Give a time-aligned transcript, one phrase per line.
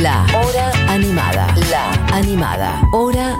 [0.00, 1.54] La Hora Animada.
[1.70, 2.82] La Animada.
[2.92, 3.38] Hora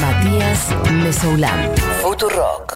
[0.00, 1.70] Matías Mesoulán.
[2.00, 2.72] Futurock.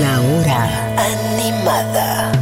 [0.00, 2.32] La Hora Animada.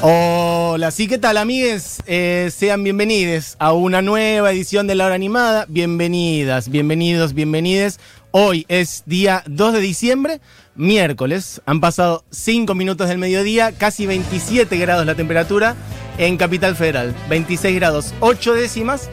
[0.00, 2.00] Hola, sí, ¿qué tal, amigues?
[2.06, 5.66] Eh, sean bienvenidos a una nueva edición de La Hora Animada.
[5.68, 7.98] Bienvenidas, bienvenidos, bienvenides.
[8.30, 10.40] Hoy es día 2 de diciembre,
[10.76, 11.62] miércoles.
[11.66, 15.74] Han pasado 5 minutos del mediodía, casi 27 grados la temperatura
[16.18, 17.14] en Capital Federal.
[17.28, 19.08] 26 grados, 8 décimas.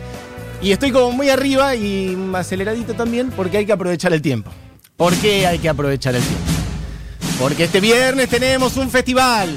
[0.62, 4.52] Y estoy como muy arriba y aceleradito también porque hay que aprovechar el tiempo.
[4.98, 6.44] ¿Por qué hay que aprovechar el tiempo?
[7.40, 9.50] Porque este viernes tenemos un festival,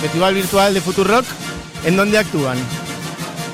[0.00, 1.24] festival virtual de Futurock,
[1.84, 2.58] en donde actúan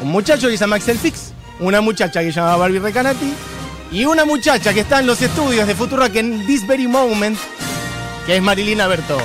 [0.02, 3.33] un muchacho que se llama Axel Fix, una muchacha que se llama Barbie Recanati
[3.92, 7.38] y una muchacha que está en los estudios de Futurock en this very moment,
[8.27, 9.22] que es Marilina Bertol.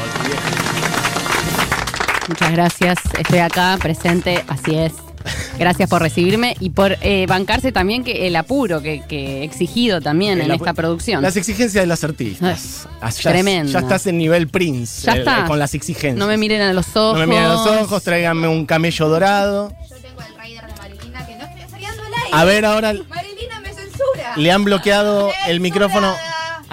[2.28, 2.98] Muchas gracias.
[3.18, 4.94] Estoy acá presente, así es.
[5.60, 10.02] Gracias por recibirme y por eh, bancarse también que el apuro que, que he exigido
[10.02, 11.22] también El en esta producción.
[11.22, 12.88] Las exigencias de las artistas.
[13.00, 13.72] Ah, ya, tremenda.
[13.72, 15.46] Ya estás en nivel Prince Ya eh, está.
[15.46, 16.16] con las exigencias.
[16.16, 17.14] No me miren a los ojos.
[17.14, 19.72] No me miren a los ojos, tráiganme un camello dorado.
[19.88, 22.30] Yo tengo el rider de Marilina que no estoy saliendo al aire.
[22.32, 24.34] A ver, ahora Marilina me censura.
[24.38, 26.16] le han bloqueado el micrófono.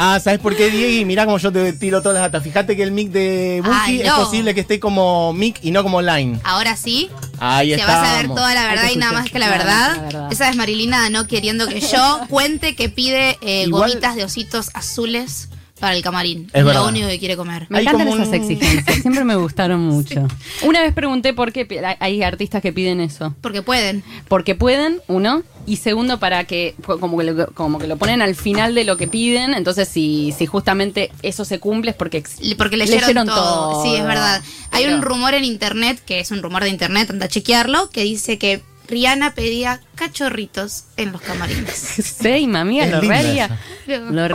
[0.00, 0.92] Ah, ¿sabes por qué, Diego?
[0.92, 2.44] Y mirá cómo yo te tiro todas las datas.
[2.44, 6.00] Fíjate que el mic de Buki es posible que esté como mic y no como
[6.00, 6.38] line.
[6.44, 7.10] Ahora sí,
[7.41, 7.86] Ahí se está.
[7.94, 9.96] va a saber toda la verdad y nada más que la verdad.
[9.96, 10.28] la verdad.
[10.32, 14.70] Esa es Marilina no queriendo que yo cuente que pide eh, Igual- gomitas de ositos
[14.74, 16.50] azules para el camarín.
[16.52, 16.82] Es verdad.
[16.82, 17.66] lo único que quiere comer.
[17.70, 18.96] Me Hay encantan como esas un- exigencias.
[19.02, 20.26] Siempre me gustaron mucho.
[20.62, 23.34] Una vez pregunté por qué pi- hay artistas que piden eso.
[23.40, 24.02] Porque pueden.
[24.28, 25.42] Porque pueden, uno.
[25.66, 28.96] Y segundo, para que como que, lo, como que lo ponen al final de lo
[28.96, 29.52] que piden.
[29.52, 33.36] Entonces, si, si justamente eso se cumple es porque, ex- Porque leyeron, todo.
[33.72, 33.82] todo.
[33.84, 34.42] Sí, es verdad.
[34.70, 37.90] Hay Pero- un rumor en internet, que es un rumor de internet, anda a chequearlo,
[37.90, 41.75] que dice que Rihanna pedía cachorritos en los camarines.
[42.22, 43.58] Sí, mami, lo esa.
[43.86, 44.28] Lo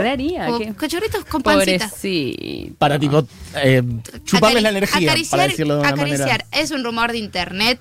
[0.58, 0.74] ¿qué?
[0.74, 1.88] cachorritos con pancita.
[1.88, 2.74] Pobrecito.
[2.78, 3.26] Para tipo
[3.56, 3.82] eh,
[4.24, 6.20] chuparles Acari- la energía, acariciar, para decirlo de una acariciar.
[6.28, 6.46] manera.
[6.52, 7.80] Es un rumor de internet.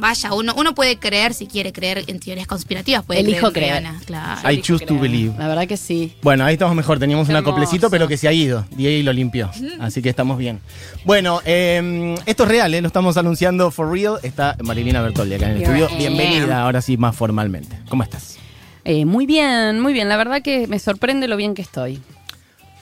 [0.00, 3.04] Vaya, uno, uno puede creer si quiere creer en teorías conspirativas.
[3.04, 3.84] Puede Elijo creer.
[4.06, 4.50] claro.
[4.50, 5.34] I choose to believe.
[5.38, 6.14] La verdad que sí.
[6.22, 6.98] Bueno, ahí estamos mejor.
[6.98, 8.64] Teníamos un acoplecito, pero que se ha ido.
[8.70, 9.50] Diego lo limpió.
[9.78, 10.60] Así que estamos bien.
[11.04, 12.80] Bueno, eh, esto es real, ¿eh?
[12.80, 14.18] Lo estamos anunciando for real.
[14.22, 15.88] Está Marilina Bertoldi acá en el estudio.
[15.98, 17.76] Bienvenida, ahora sí, más formalmente.
[17.90, 18.38] ¿Cómo estás?
[18.84, 20.08] Eh, muy bien, muy bien.
[20.08, 22.00] La verdad que me sorprende lo bien que estoy.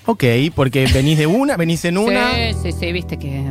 [0.07, 0.25] Ok,
[0.55, 2.31] porque venís de una, venís en una.
[2.33, 3.45] Sí, sí, sí, viste que.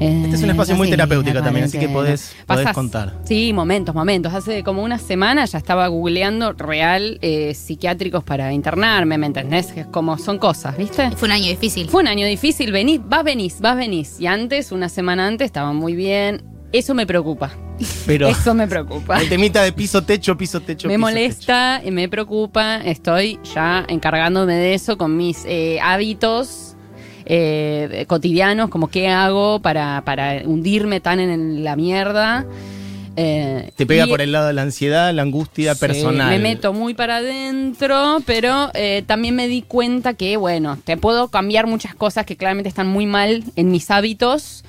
[0.00, 3.14] Eh, Este es un espacio muy terapéutico también, así que podés- podés Pasás- contar.
[3.24, 4.32] Sí, momentos, momentos.
[4.34, 9.66] Hace como una semana ya estaba googleando real eh, psiquiátricos para internarme, ¿me entendés?
[9.72, 11.10] Que es como son cosas, ¿viste?
[11.12, 11.88] Fue un año difícil.
[11.88, 14.18] Fue un año difícil, venís, vas, venís, vas, venís.
[14.20, 16.42] Y antes, una semana antes, estaba muy bien.
[16.72, 17.50] Eso me preocupa.
[18.06, 19.20] Pero Eso me preocupa.
[19.20, 20.86] el temita de piso, techo, piso, techo.
[20.86, 26.69] Me piso, molesta, me preocupa, estoy ya encargándome de eso con mis eh, hábitos
[27.32, 32.44] eh, cotidianos, como qué hago para, para hundirme tan en la mierda.
[33.14, 33.70] Eh.
[33.76, 36.28] Te pega y- por el lado de la ansiedad, la angustia Sí, personal.
[36.30, 41.28] Me meto muy para adentro, pero eh, también me di cuenta que, bueno, te puedo
[41.28, 44.64] cambiar muchas cosas que claramente están muy mal en mis hábitos.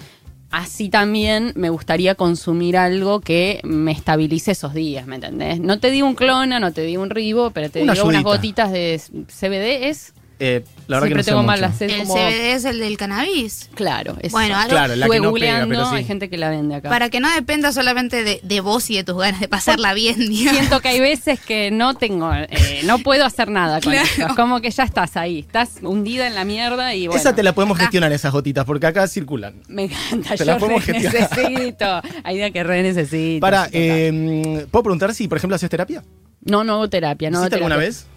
[0.51, 5.59] Así también me gustaría consumir algo que me estabilice esos días, ¿me entendés?
[5.61, 8.23] No te digo un clona, no te digo un ribo, pero te Una digo unas
[8.23, 9.87] gotitas de CBD.
[9.87, 10.13] ¿Es?
[10.43, 11.47] Eh, la verdad Siempre que no sé tengo mucho.
[11.47, 11.81] malas.
[11.81, 13.69] Es ¿El como- CBD es el del cannabis?
[13.75, 14.31] Claro, eso.
[14.31, 15.95] Bueno, algo Claro, la que no pega, pero sí.
[15.97, 16.89] hay gente que la vende acá.
[16.89, 20.17] para que no dependa solamente de, de vos y de tus ganas de pasarla bien,
[20.17, 20.57] digamos.
[20.57, 24.07] Siento que hay veces que no tengo, eh, no puedo hacer nada con Claro.
[24.17, 24.35] eso.
[24.35, 27.19] Como que ya estás ahí, estás hundida en la mierda y bueno.
[27.21, 27.83] Esa te la podemos Ah.
[27.83, 29.53] gestionar, esas gotitas, porque acá circulan.
[29.67, 31.29] Me encanta, Te la yo podemos re gestionar.
[31.39, 32.01] necesito.
[32.23, 33.39] Hay idea que re necesito.
[33.41, 33.79] Para, total.
[33.81, 36.03] eh, ¿puedo preguntar si, por ejemplo, haces terapia?
[36.43, 37.87] no, no hago terapia, no hago ¿Hiciste alguna terapia.
[37.89, 38.07] vez?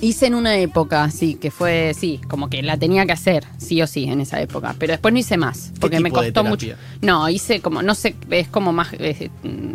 [0.00, 3.80] Hice en una época, sí, que fue, sí, como que la tenía que hacer, sí
[3.80, 4.74] o sí, en esa época.
[4.78, 6.66] Pero después no hice más, porque me costó mucho.
[7.00, 9.30] No, hice como, no sé, es como más eh,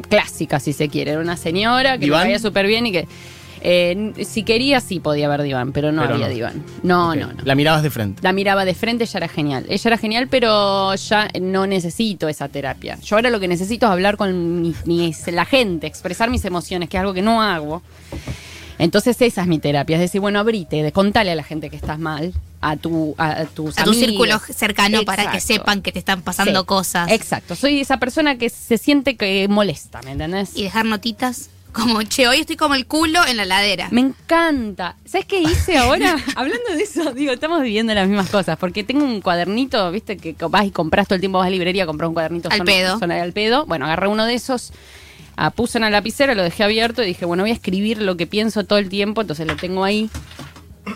[0.08, 1.12] clásica, si se quiere.
[1.12, 2.24] Era una señora que me ¿Diván?
[2.24, 3.08] caía súper bien y que,
[3.62, 6.34] eh, si quería, sí podía haber diván, pero no Pero había no.
[6.34, 6.64] diván.
[6.84, 7.44] No, no, no.
[7.44, 8.22] La mirabas de frente.
[8.22, 9.66] la miraba de frente, ella era genial.
[9.68, 12.98] Ella era genial, pero ya no necesito esa terapia.
[13.04, 16.88] Yo ahora lo que necesito es hablar con mi- mis- la gente, expresar mis emociones,
[16.88, 17.82] que es algo que no hago.
[18.80, 21.76] Entonces esa es mi terapia, es decir, bueno, abrite, de- contale a la gente que
[21.76, 26.00] estás mal, a tu a, tus A tu círculo cercano para que sepan que te
[26.00, 27.12] están pasando Sí, cosas.
[27.12, 30.56] Exacto, soy esa persona que se siente que molesta, ¿me entendés?
[30.56, 31.50] Y dejar notitas.
[31.72, 33.90] Como, che, hoy estoy como el culo en la ladera.
[33.92, 34.96] Me encanta.
[35.06, 36.18] ¿Sabes qué hice ahora?
[36.36, 38.58] Hablando de eso, digo, estamos viviendo las mismas cosas.
[38.58, 41.56] Porque tengo un cuadernito, viste, que vas y compras todo el tiempo, vas a la
[41.56, 42.50] librería, compras un cuadernito.
[42.50, 42.98] Al son- pedo.
[42.98, 43.68] son al pedo.
[43.68, 44.72] Bueno, agarré uno de esos,
[45.46, 48.18] ah, puse en la lapicera, lo dejé abierto y dije, bueno, voy a escribir lo
[48.18, 49.22] que pienso todo el tiempo.
[49.22, 50.10] Entonces lo tengo ahí.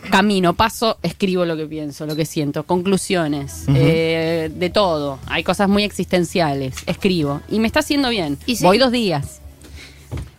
[0.10, 5.20] Camino, paso, escribo lo que pienso, lo que siento, conclusiones, eh, de todo.
[5.28, 7.42] Hay cosas muy existenciales, escribo.
[7.48, 8.38] Y me está haciendo bien.
[8.46, 8.64] ¿Y sí?
[8.64, 9.40] Voy dos días.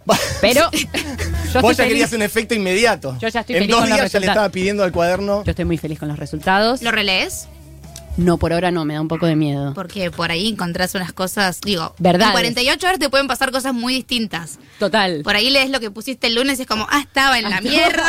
[0.40, 0.70] Pero
[1.52, 1.92] yo Vos ya feliz.
[1.92, 3.16] querías un efecto inmediato.
[3.20, 5.44] Yo ya estoy En feliz dos con los días ya le estaba pidiendo al cuaderno.
[5.44, 6.82] Yo estoy muy feliz con los resultados.
[6.82, 7.48] ¿Lo relees?
[8.16, 9.74] No, por ahora no, me da un poco de miedo.
[9.74, 12.28] Porque por ahí encontrás unas cosas, digo, Verdades.
[12.28, 14.58] en 48 horas te pueden pasar cosas muy distintas.
[14.78, 15.22] Total.
[15.24, 17.60] Por ahí lees lo que pusiste el lunes y es como, ah, estaba en la
[17.60, 18.04] mierda.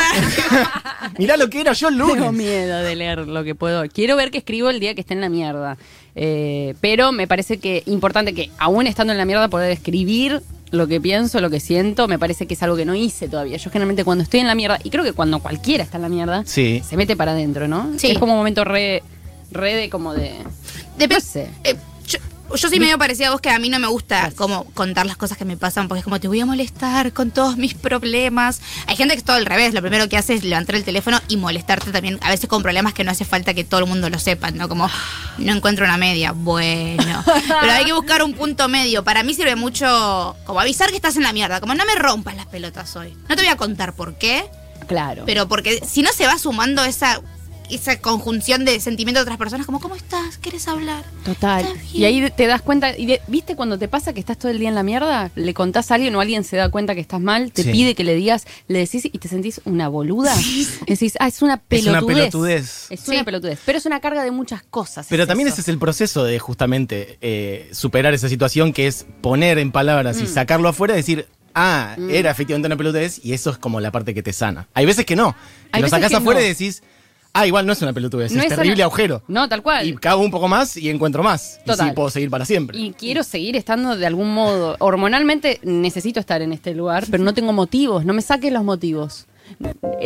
[1.17, 2.33] Mirá lo que era yo el Tengo lunes.
[2.33, 3.83] miedo de leer lo que puedo.
[3.89, 5.77] Quiero ver qué escribo el día que esté en la mierda.
[6.15, 10.41] Eh, pero me parece que importante que, aún estando en la mierda, poder escribir
[10.71, 13.57] lo que pienso, lo que siento, me parece que es algo que no hice todavía.
[13.57, 16.09] Yo generalmente cuando estoy en la mierda, y creo que cuando cualquiera está en la
[16.09, 16.81] mierda, Sí.
[16.87, 17.91] se mete para adentro, ¿no?
[17.97, 18.11] Sí.
[18.11, 19.03] Es como un momento re,
[19.51, 20.33] re de como de...
[20.97, 21.49] Dep- No sé.
[21.63, 21.75] eh,
[22.07, 22.19] yo,
[22.55, 25.17] yo soy medio parecida a vos que a mí no me gusta como contar las
[25.17, 28.61] cosas que me pasan porque es como te voy a molestar con todos mis problemas.
[28.87, 31.19] Hay gente que es todo al revés, lo primero que hace es levantar el teléfono
[31.27, 34.09] y molestarte también, a veces con problemas que no hace falta que todo el mundo
[34.09, 34.69] lo sepa, ¿no?
[34.69, 34.87] Como
[35.39, 37.23] no encuentro una media, bueno.
[37.61, 39.03] Pero hay que buscar un punto medio.
[39.03, 42.35] Para mí sirve mucho como avisar que estás en la mierda, como no me rompas
[42.35, 43.17] las pelotas hoy.
[43.27, 44.45] No te voy a contar por qué,
[44.87, 45.23] Claro.
[45.25, 47.19] pero porque si no se va sumando esa
[47.69, 50.37] esa conjunción de sentimientos de otras personas como ¿cómo estás?
[50.37, 51.03] ¿Quieres hablar?
[51.23, 51.65] Total.
[51.93, 54.59] Y ahí te das cuenta, y de- ¿viste cuando te pasa que estás todo el
[54.59, 55.31] día en la mierda?
[55.35, 57.71] Le contás a alguien o alguien se da cuenta que estás mal, te Sí.
[57.71, 60.35] pide que le digas, le decís y te sentís una boluda.
[60.87, 62.01] Decís, ah, es una Es pelotudez.
[62.03, 62.87] una pelotudez.
[62.91, 63.11] Es Sí.
[63.11, 63.59] una pelotudez.
[63.65, 65.07] Pero es una carga de muchas cosas.
[65.09, 65.55] Pero es también eso.
[65.55, 70.21] ese es el proceso de justamente eh, superar esa situación que es poner en palabras
[70.21, 73.91] y sacarlo afuera y decir, ah, era efectivamente una pelotudez y eso es como la
[73.91, 74.67] parte que te sana.
[74.73, 75.35] Hay veces que no.
[75.71, 76.45] Que lo sacás afuera no.
[76.45, 76.83] y decís,
[77.35, 79.21] ah, igual no es una pelotudez, No es, es terrible una- agujero.
[79.27, 79.87] No, tal cual.
[79.87, 81.59] Y cago un poco más y encuentro más.
[81.63, 81.89] Y Total.
[81.89, 82.77] sí, puedo seguir para siempre.
[82.77, 84.75] Y quiero seguir estando de algún modo.
[84.79, 88.05] Hormonalmente necesito estar en este lugar, pero no tengo motivos.
[88.05, 89.27] No me saques los motivos.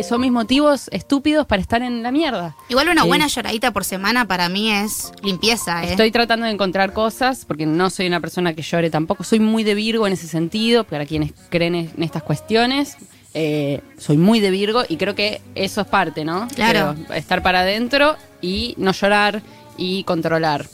[0.08, 2.56] Son mis motivos estúpidos para estar en la mierda.
[2.68, 3.08] Igual una Sí.
[3.08, 5.92] buena lloradita por semana para mí es limpieza, ¿eh?
[5.92, 9.24] Estoy tratando de encontrar cosas, porque no soy una persona que llore tampoco.
[9.24, 12.98] Soy muy de Virgo en ese sentido, para quienes creen en estas cuestiones.
[13.34, 16.48] Eh, soy muy de Virgo y creo que eso es parte, ¿no?
[16.56, 16.96] Claro.
[17.14, 19.42] Estar para adentro y no llorar
[19.78, 20.66] y controlar.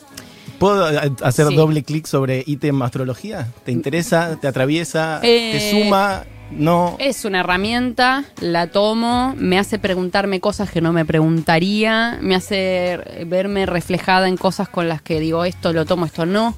[0.60, 1.56] ¿Puedo eh, hacer Sí.
[1.56, 3.48] doble clic sobre ítem astrología?
[3.66, 4.38] ¿Te interesa?
[4.40, 5.20] ¿Te atraviesa?
[5.22, 6.24] Eh, ¿Te suma?
[6.52, 6.96] No.
[7.00, 13.26] Es una herramienta, la tomo, me hace preguntarme cosas que no me preguntaría, me hace
[13.26, 16.56] verme reflejada en cosas con las que digo esto lo tomo, esto no.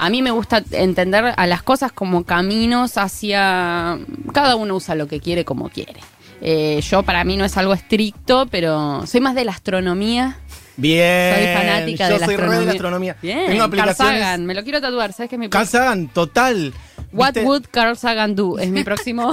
[0.00, 3.98] A mí me gusta entender a las cosas como caminos hacia...
[4.32, 6.00] Cada uno usa lo que quiere como quiere.
[6.40, 10.38] Eh, yo para mí no es algo estricto, pero soy más de la astronomía.
[10.78, 11.34] Bien.
[11.34, 12.60] Soy fanática Yo de la soy re astronomía.
[12.60, 13.16] de la astronomía.
[13.20, 14.22] Bien, Tengo Carl aplicaciones.
[14.22, 16.72] Sagan, me lo quiero tatuar, ¿sabes qué es mi Carl Sagan, total.
[17.12, 18.58] What ¿Viste- would Carl Sagan do?
[18.58, 19.32] Es mi próximo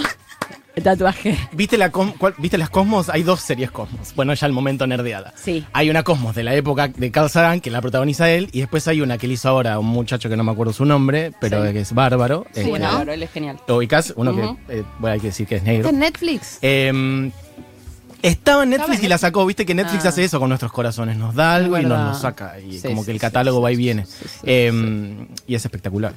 [0.82, 1.38] tatuaje.
[1.52, 3.10] ¿Viste, la com- cuál- ¿Viste las Cosmos?
[3.10, 4.14] Hay dos series Cosmos.
[4.16, 5.34] Bueno, ya el momento nerdeada.
[5.36, 5.66] Sí.
[5.74, 8.88] Hay una Cosmos de la época de Carl Sagan, que la protagoniza él, y después
[8.88, 11.66] hay una que él hizo ahora, un muchacho que no me acuerdo su nombre, pero
[11.66, 11.74] Sí.
[11.74, 12.46] que es bárbaro.
[12.54, 13.58] Sí, Este, no, pero él es genial.
[13.68, 15.90] Lo ubicás, uno que, eh, bueno, hay que decir que es ¿Está negro.
[15.90, 16.58] en Netflix?
[16.62, 17.32] Eh,
[18.22, 20.10] estaba en Netflix y la sacó, viste que Netflix Ah.
[20.10, 23.02] hace eso con nuestros corazones, nos da algo y nos lo saca, y Sí, como
[23.02, 24.06] sí, que el catálogo sí, va y viene.
[24.06, 26.14] sí, sí, sí, Eh, Y es espectacular.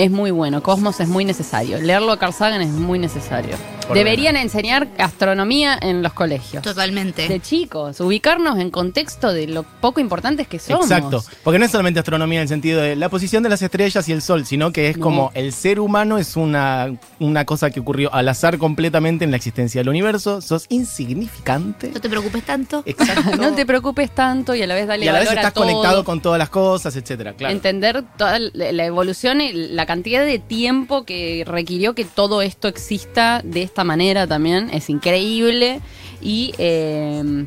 [0.00, 0.62] Es muy bueno.
[0.62, 1.78] Cosmos es muy necesario.
[1.78, 3.54] Leerlo a Carl Sagan es muy necesario.
[3.86, 6.62] Por Deberían enseñar astronomía en los colegios.
[6.62, 7.28] Totalmente.
[7.28, 10.84] De chicos, ubicarnos en contexto de lo poco importantes que somos.
[10.90, 14.08] Exacto, porque no es solamente astronomía en el sentido de la posición de las estrellas
[14.08, 15.02] y el sol, sino que es No.
[15.02, 19.36] como el ser humano es una, una cosa que ocurrió al azar completamente en la
[19.36, 21.90] existencia del universo, sos insignificante.
[21.92, 22.82] No te preocupes tanto.
[22.86, 23.36] Exacto.
[23.40, 25.52] No te preocupes tanto y a la vez dale y a la vez valor estás
[25.52, 27.52] conectado con todas las cosas, etcétera, claro.
[27.52, 32.68] Entender toda la la evolución y la cantidad de tiempo que requirió que todo esto
[32.68, 35.80] exista de esta manera también es increíble.
[36.22, 37.46] Y eh,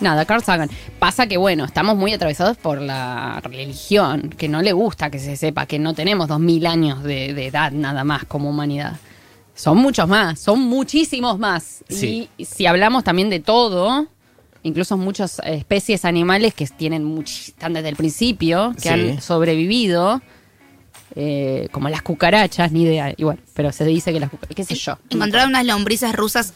[0.00, 0.70] nada, Carl Sagan.
[1.00, 5.36] Pasa que, bueno, estamos muy atravesados por la religión, que no le gusta que se
[5.36, 8.92] sepa que no tenemos dos mil años de, de edad nada más como humanidad.
[9.56, 11.82] Son muchos más, son muchísimos más.
[11.88, 12.28] Sí.
[12.38, 14.06] Y si hablamos también de todo,
[14.62, 18.88] incluso muchas especies animales que tienen much- están desde el principio, que Sí.
[18.88, 20.22] han sobrevivido,
[21.14, 24.74] eh, como las cucarachas, ni idea, igual, pero se dice que las cucarachas, qué sé
[24.74, 24.98] yo.
[25.10, 26.54] Encontraron unas lombrices rusas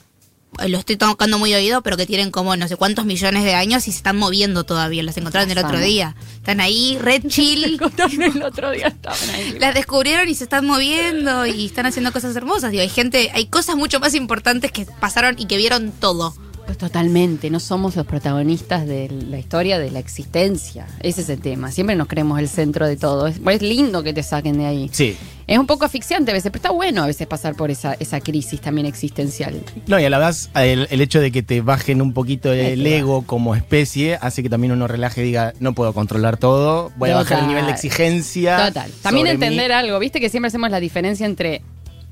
[0.58, 3.54] eh, lo estoy tocando muy oído, pero que tienen como no sé cuántos millones de
[3.54, 5.02] años y se están moviendo todavía.
[5.02, 6.14] Las encontraron el otro día.
[6.36, 7.64] Están ahí, red chill.
[7.64, 9.58] el otro día estaban ahí.
[9.58, 12.70] Las descubrieron y se están moviendo y están haciendo cosas hermosas.
[12.70, 16.34] Digo, hay gente, hay cosas mucho más importantes que pasaron y que vieron todo.
[16.66, 20.86] Pues totalmente, no somos los protagonistas de la historia, de la existencia.
[21.00, 21.70] Ese es el tema.
[21.70, 23.28] Siempre nos creemos el centro de todo.
[23.28, 24.90] Es, es lindo que te saquen de ahí.
[24.92, 25.16] Sí.
[25.46, 28.20] Es un poco asfixiante a veces, pero está bueno a veces pasar por esa, esa
[28.20, 29.62] crisis también existencial.
[29.86, 32.84] No, y a la vez el, el hecho de que te bajen un poquito el
[32.84, 37.10] ego como especie hace que también uno relaje y diga, no puedo controlar todo, voy
[37.10, 38.66] a bajar el nivel de exigencia.
[38.66, 38.90] Total.
[39.02, 39.30] También mí.
[39.30, 41.62] entender algo, viste que siempre hacemos la diferencia entre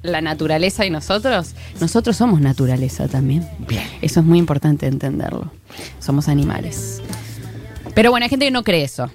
[0.04, 1.54] la naturaleza y nosotros.
[1.80, 3.48] Nosotros somos naturaleza también.
[3.66, 3.82] Bien.
[4.02, 5.50] Eso es muy importante entenderlo.
[5.98, 7.02] Somos animales.
[7.94, 9.10] Pero bueno, hay gente que no cree eso.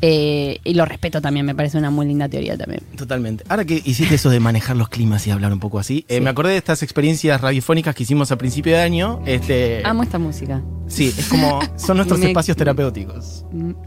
[0.00, 2.82] Eh, y lo respeto también, me parece una muy linda teoría también.
[2.96, 3.44] Totalmente.
[3.48, 6.20] Ahora que hiciste eso de manejar los climas y hablar un poco así, eh, Sí.
[6.20, 9.20] me acordé de estas experiencias radiofónicas que hicimos a principio de año.
[9.26, 10.62] Este, Amo esta música.
[10.86, 13.44] sí, es como, son nuestros Me- espacios terapéuticos.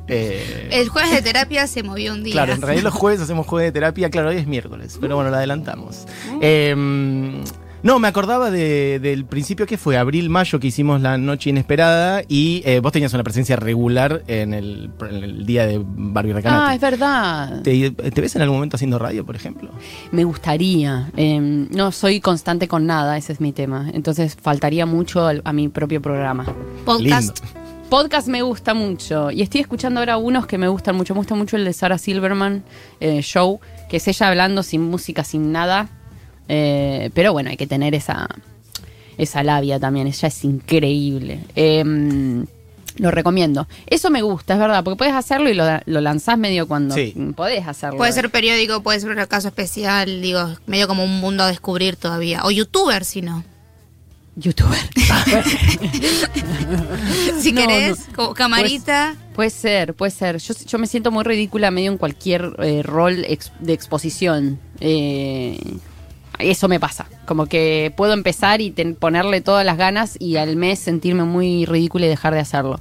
[0.07, 2.33] Eh, El jueves de terapia se movió un día.
[2.33, 5.29] Claro, en realidad los jueves hacemos jueves de terapia, claro, hoy es miércoles, pero bueno,
[5.31, 6.05] lo adelantamos.
[7.83, 12.21] No, me acordaba de- del principio que fue abril, mayo, que hicimos la noche inesperada
[12.27, 16.35] y eh, vos tenías una presencia regular en el, en el día de Barbie Ah,
[16.35, 16.75] Recanati.
[16.75, 17.61] es verdad.
[17.63, 19.71] ¿Te, te ves en algún momento haciendo radio, por ejemplo?
[20.11, 21.09] Me gustaría.
[21.17, 23.89] eh, no soy constante con nada, ese es mi tema.
[23.93, 26.45] Entonces faltaría mucho al- a mi propio programa.
[26.85, 27.39] Podcast.
[27.43, 27.61] Lindo.
[27.89, 29.31] Podcast me gusta mucho.
[29.31, 31.13] Y estoy escuchando ahora unos que me gustan mucho.
[31.13, 32.63] Me gusta mucho el de Sarah Silverman
[33.01, 33.59] eh, Show,
[33.89, 35.89] que es ella hablando sin música, sin nada.
[36.53, 38.27] Eh, pero bueno, hay que tener esa,
[39.17, 40.07] esa labia también.
[40.07, 41.39] Ella es increíble.
[41.55, 42.43] Eh,
[42.97, 43.69] lo recomiendo.
[43.87, 47.13] Eso me gusta, es verdad, porque puedes hacerlo y lo, lo lanzás medio cuando Sí.
[47.37, 47.95] podés hacerlo.
[47.97, 51.95] Puede ser periódico, puede ser un caso especial, digo, medio como un mundo a descubrir
[51.95, 52.43] todavía.
[52.43, 53.45] O youtuber, si no.
[54.35, 54.77] youtuber.
[57.39, 58.15] Si No, querés, no.
[58.15, 59.15] como camarita.
[59.33, 60.37] Puede ser, puede ser.
[60.37, 64.59] Yo, yo me siento muy ridícula medio en cualquier eh, rol ex- de exposición.
[64.79, 65.59] Eh,
[66.41, 67.05] eso me pasa.
[67.25, 71.65] Como que puedo empezar y ten- ponerle todas las ganas y al mes sentirme muy
[71.65, 72.79] ridícula y dejar de hacerlo.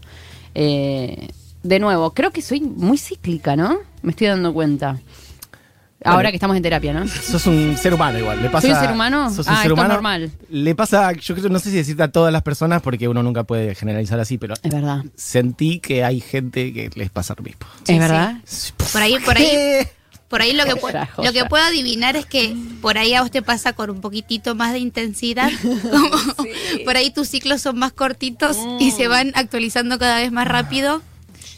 [0.55, 1.29] Eh,
[1.63, 3.79] de nuevo, creo que soy muy cíclica, ¿no?
[4.03, 4.99] Me estoy dando cuenta.
[6.03, 6.31] Ahora Bueno.
[6.31, 7.07] que estamos en terapia, ¿no?
[7.07, 8.41] Sos un ser humano igual.
[8.41, 9.29] Le pasa, ¿Soy un ser humano?
[9.29, 9.93] Sos un Ah, ser esto es humano.
[9.95, 10.31] normal.
[10.49, 13.45] Le pasa, yo creo, no sé si decirte a todas las personas porque uno nunca
[13.45, 15.05] puede generalizar así, pero Es verdad.
[15.15, 17.61] sentí que hay gente que les pasa lo mismo.
[17.83, 17.99] ¿Es sí.
[17.99, 18.35] verdad?
[18.93, 19.87] Por ahí, por ahí.
[20.31, 21.29] Por ahí lo que, pu- Joya, joya.
[21.29, 24.55] lo que puedo adivinar es que por ahí a vos te pasa con un poquitito
[24.55, 25.51] más de intensidad.
[25.91, 26.17] Como
[26.85, 31.03] Por ahí tus ciclos son más cortitos y se van actualizando cada vez más rápido.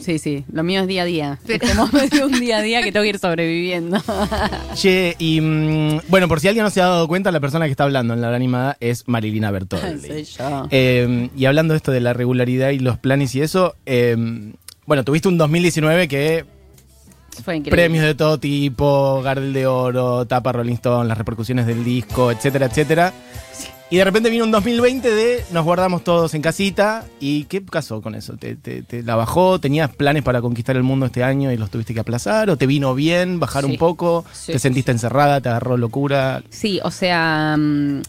[0.00, 0.45] Sí, sí.
[0.50, 1.38] Lo mío es día a día.
[1.47, 4.02] Pero- Es como medio un día a día que tengo que ir sobreviviendo.
[4.75, 7.71] Che, y mm, bueno, por si alguien no se ha dado cuenta, la persona que
[7.73, 10.09] está hablando en la hora animada es Marilina Bertoldi.
[10.09, 10.67] Soy yo.
[10.71, 14.17] Eh, y hablando de esto de la regularidad y los planes y eso, eh,
[14.87, 16.45] bueno, tuviste un 2019 que
[17.45, 17.71] Fue increíble.
[17.83, 22.67] premios de todo tipo, Gardel de Oro, tapa Rolling Stone, las repercusiones del disco, etcétera,
[22.67, 23.12] etcétera.
[23.91, 27.05] Y de repente vino un 2020 de nos guardamos todos en casita.
[27.21, 28.39] ¿Y qué pasó con eso?
[28.39, 29.59] ¿Te, te- te la bajó?
[29.59, 32.49] ¿Tenías planes para conquistar el mundo este año y los tuviste que aplazar?
[32.49, 33.71] ¿O te vino bien bajar Sí.
[33.73, 34.25] un poco?
[34.33, 35.43] Sí, ¿Te sentiste encerrada?
[35.43, 36.43] ¿Te agarró locura?
[36.49, 38.01] Sí, o sea, mm,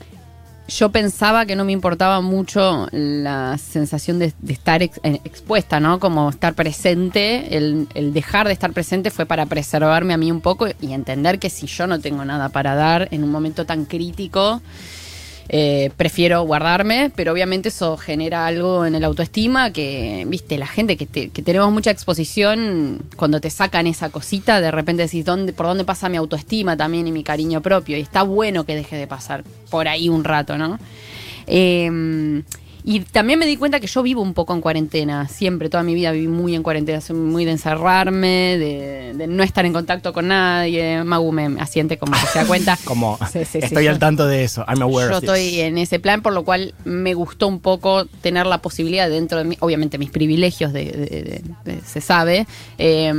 [0.67, 6.00] yo pensaba que no me importaba mucho la sensación de, estar eh, expuesta, ¿no?
[6.00, 7.58] Como estar presente.
[7.58, 11.50] El dejar de estar presente fue para preservarme a mí un poco y entender que
[11.50, 14.62] si yo no tengo nada para dar en un momento tan crítico,
[15.50, 20.98] eh, prefiero guardarme, pero obviamente eso genera algo en el autoestima que, viste, la gente
[20.98, 25.54] que, te- que tenemos mucha exposición, cuando te sacan esa cosita, de repente decís, ¿dónde,
[25.54, 27.98] ¿por dónde pasa mi autoestima también y mi cariño propio?
[27.98, 30.80] Y está bueno que deje de pasar por ahí un rato, ¿no?
[31.48, 32.42] Eh,
[32.86, 35.94] y también me di cuenta que yo vivo un poco en cuarentena, siempre, toda mi
[35.96, 40.12] vida viví muy en cuarentena, soy muy de encerrarme, de, de no estar en contacto
[40.13, 41.04] con nadie.
[41.04, 42.78] Magu me asiente como que se da cuenta.
[42.86, 44.66] Como, Sí, sí, sí, estoy yo- al tanto de eso.
[44.68, 45.30] I'm aware yo of this.
[45.30, 49.38] estoy en ese plan, por lo cual me gustó un poco tener la posibilidad dentro
[49.38, 52.46] de mí, obviamente mis privilegios de, de- de- de- se sabe,
[52.78, 53.13] eh,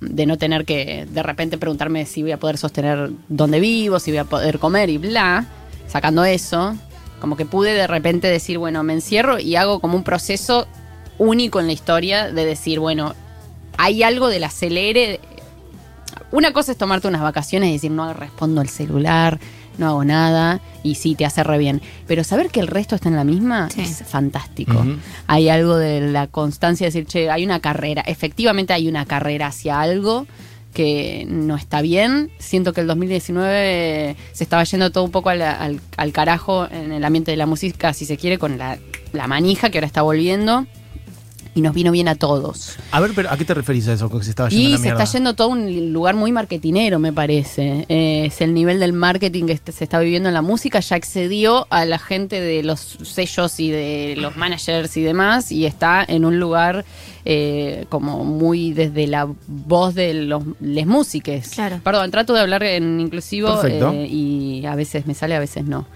[0.00, 4.10] de no tener que de repente preguntarme si voy a poder sostener dónde vivo, si
[4.10, 5.46] voy a poder comer y bla,
[5.88, 6.76] sacando eso,
[7.20, 10.66] como que pude de repente decir, bueno, me encierro y hago como un proceso
[11.18, 13.14] único en la historia de decir, bueno,
[13.76, 15.20] hay algo del acelere.
[16.32, 19.38] Una cosa es tomarte unas vacaciones y decir, no respondo al celular,
[19.78, 21.80] no hago nada, y sí, te hace re bien.
[22.06, 23.80] Pero saber que el resto está en la misma Sí.
[23.82, 24.84] es fantástico.
[25.26, 29.48] Hay algo de la constancia de decir, che, hay una carrera, efectivamente hay una carrera
[29.48, 30.26] hacia algo
[30.72, 32.30] que no está bien.
[32.38, 36.92] Siento que el 2019 se estaba yendo todo un poco al, al- al carajo en
[36.92, 38.78] el ambiente de la música, si se quiere, con la,
[39.12, 40.66] la manija que ahora está volviendo.
[41.54, 42.76] Y nos vino bien a todos.
[42.92, 44.08] A ver, pero ¿a qué te referís a eso?
[44.08, 45.02] Que se estaba yendo Y la se mierda?
[45.02, 47.86] está yendo todo un lugar muy marketinero, me parece.
[47.88, 50.78] Eh, es el nivel del marketing que se está viviendo en la música.
[50.80, 55.50] Ya excedió a la gente de los sellos y de los managers y demás.
[55.50, 56.84] Y está en un lugar
[57.24, 61.48] eh, como muy desde la voz de los les músiques.
[61.50, 61.80] Claro.
[61.82, 65.86] Perdón, trato de hablar en inclusivo eh, y a veces me sale, a veces no.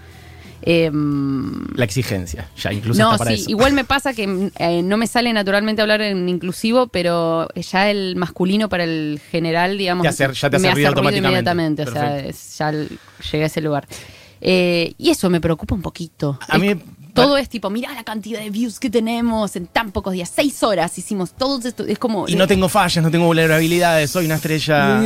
[0.65, 3.49] Em, La exigencia, ya incluso no, para sí, eso.
[3.51, 8.15] igual me pasa que eh, no me sale naturalmente hablar en inclusivo, pero ya el
[8.15, 11.17] masculino para el general, digamos, Te ya te hace me ruido hace ruido automáticamente.
[11.51, 13.87] inmediatamente, o sea, es- ya llegué a ese lugar.
[14.41, 16.37] Eh, y eso me preocupa un poquito.
[16.49, 16.75] A mí-
[17.15, 20.61] todo es tipo, mirá la cantidad de views que tenemos en tan pocos días, seis
[20.63, 22.27] horas hicimos todo esto, es como...
[22.27, 25.01] Y no tengo fallas, no tengo vulnerabilidades, soy una estrella.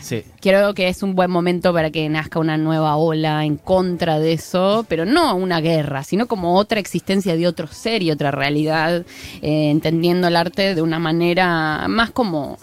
[0.00, 0.22] Sí.
[0.40, 4.32] Creo que es un buen momento para que nazca una nueva ola en contra de
[4.32, 9.04] eso, pero no una guerra, sino como otra existencia de otro ser y otra realidad,
[9.42, 12.58] eh, entendiendo el arte de una manera más como,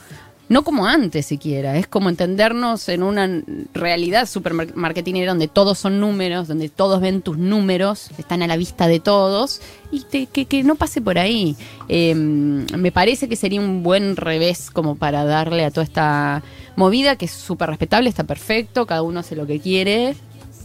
[0.49, 3.41] no como antes siquiera, es como entendernos en una
[3.73, 8.55] realidad super marketingera donde todos son números, donde todos ven tus números, están a la
[8.57, 9.61] vista de todos,
[9.91, 11.55] y te- que, que no pase por ahí.
[11.89, 16.43] Eh, me parece que sería un buen revés como para darle a toda esta
[16.75, 20.15] movida que es súper respetable, está perfecto, cada uno hace lo que quiere.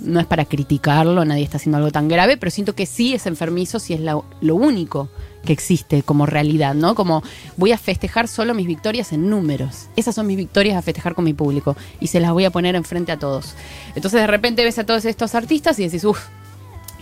[0.01, 3.27] No es para criticarlo, nadie está haciendo algo tan grave, pero siento que sí es
[3.27, 5.09] enfermizo si es lo único
[5.45, 6.95] que existe como realidad, ¿no?
[6.95, 7.23] Como
[7.57, 9.87] voy a festejar solo mis victorias en números.
[9.97, 12.75] Esas son mis victorias a festejar con mi público y se las voy a poner
[12.77, 13.55] enfrente a todos.
[13.97, 16.21] Entonces de repente ves a todos estos artistas y decís, uff,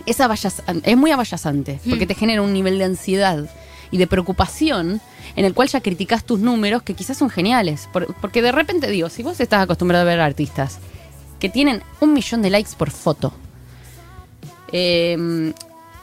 [0.07, 0.17] es,
[0.83, 3.47] es muy abayazante, porque te genera un nivel de ansiedad
[3.91, 5.01] y de preocupación
[5.35, 7.87] en el cual ya criticas tus números que quizás son geniales.
[7.93, 10.79] Por- porque de repente digo, si vos estás acostumbrado a ver artistas
[11.39, 13.33] que tienen un millón de likes por foto,
[14.71, 15.53] eh,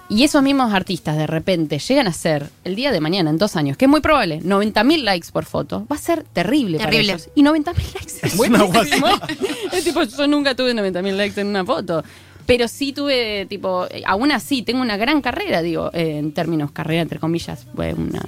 [0.09, 3.57] y esos mismos artistas de repente llegan a ser el día de mañana, en dos
[3.57, 7.13] años, que es muy probable, 90.000 likes por foto, va a ser terrible, Terrible.
[7.13, 7.29] para ellos.
[7.35, 9.07] Y 90.000 likes es, buenísimo.
[9.73, 12.03] es tipo, yo nunca tuve 90.000 likes en una foto.
[12.47, 17.03] Pero sí tuve, tipo, aún así, tengo una gran carrera, digo, eh, en términos carrera,
[17.03, 18.23] entre comillas, fue una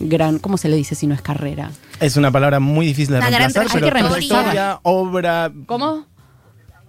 [0.00, 1.70] gran, ¿cómo se le dice si no es carrera?
[2.00, 4.28] Es una palabra muy difícil de Una gran reemplazar, pero trayectoria.
[4.28, 5.52] trayectoria, obra.
[5.66, 6.06] ¿Cómo?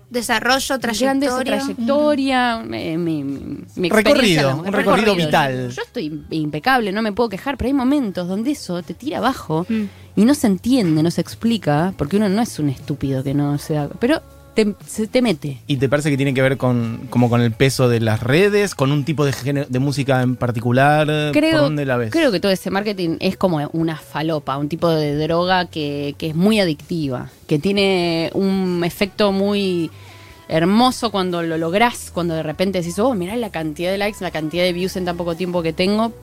[0.10, 1.58] Desarrollo, Grande esa trayectoria.
[1.60, 5.70] trayectoria, eh, mi, mi- mi Recorrido, un recorrido vital.
[5.72, 9.66] Yo estoy impecable, no me puedo quejar, pero hay momentos donde eso te tira abajo
[9.68, 9.84] Mm.
[10.16, 13.58] y no se entiende, no se explica, porque uno no es un estúpido que no
[13.58, 14.22] se da, pero
[14.54, 15.60] te, se te mete.
[15.68, 18.74] ¿Y te parece que tiene que ver con como con el peso de las redes,
[18.74, 21.06] con un tipo de, género- de música en particular?
[21.06, 22.12] ¿Por Creo, dónde la ves?
[22.12, 26.28] creo que todo ese marketing es como una falopa, un tipo de droga que, que
[26.30, 29.92] es muy adictiva, que tiene un efecto muy
[30.50, 34.32] hermoso cuando lo lográs, cuando de repente decís, oh, mirá la cantidad de likes, la
[34.32, 36.14] cantidad de views en tan poco tiempo que tengo,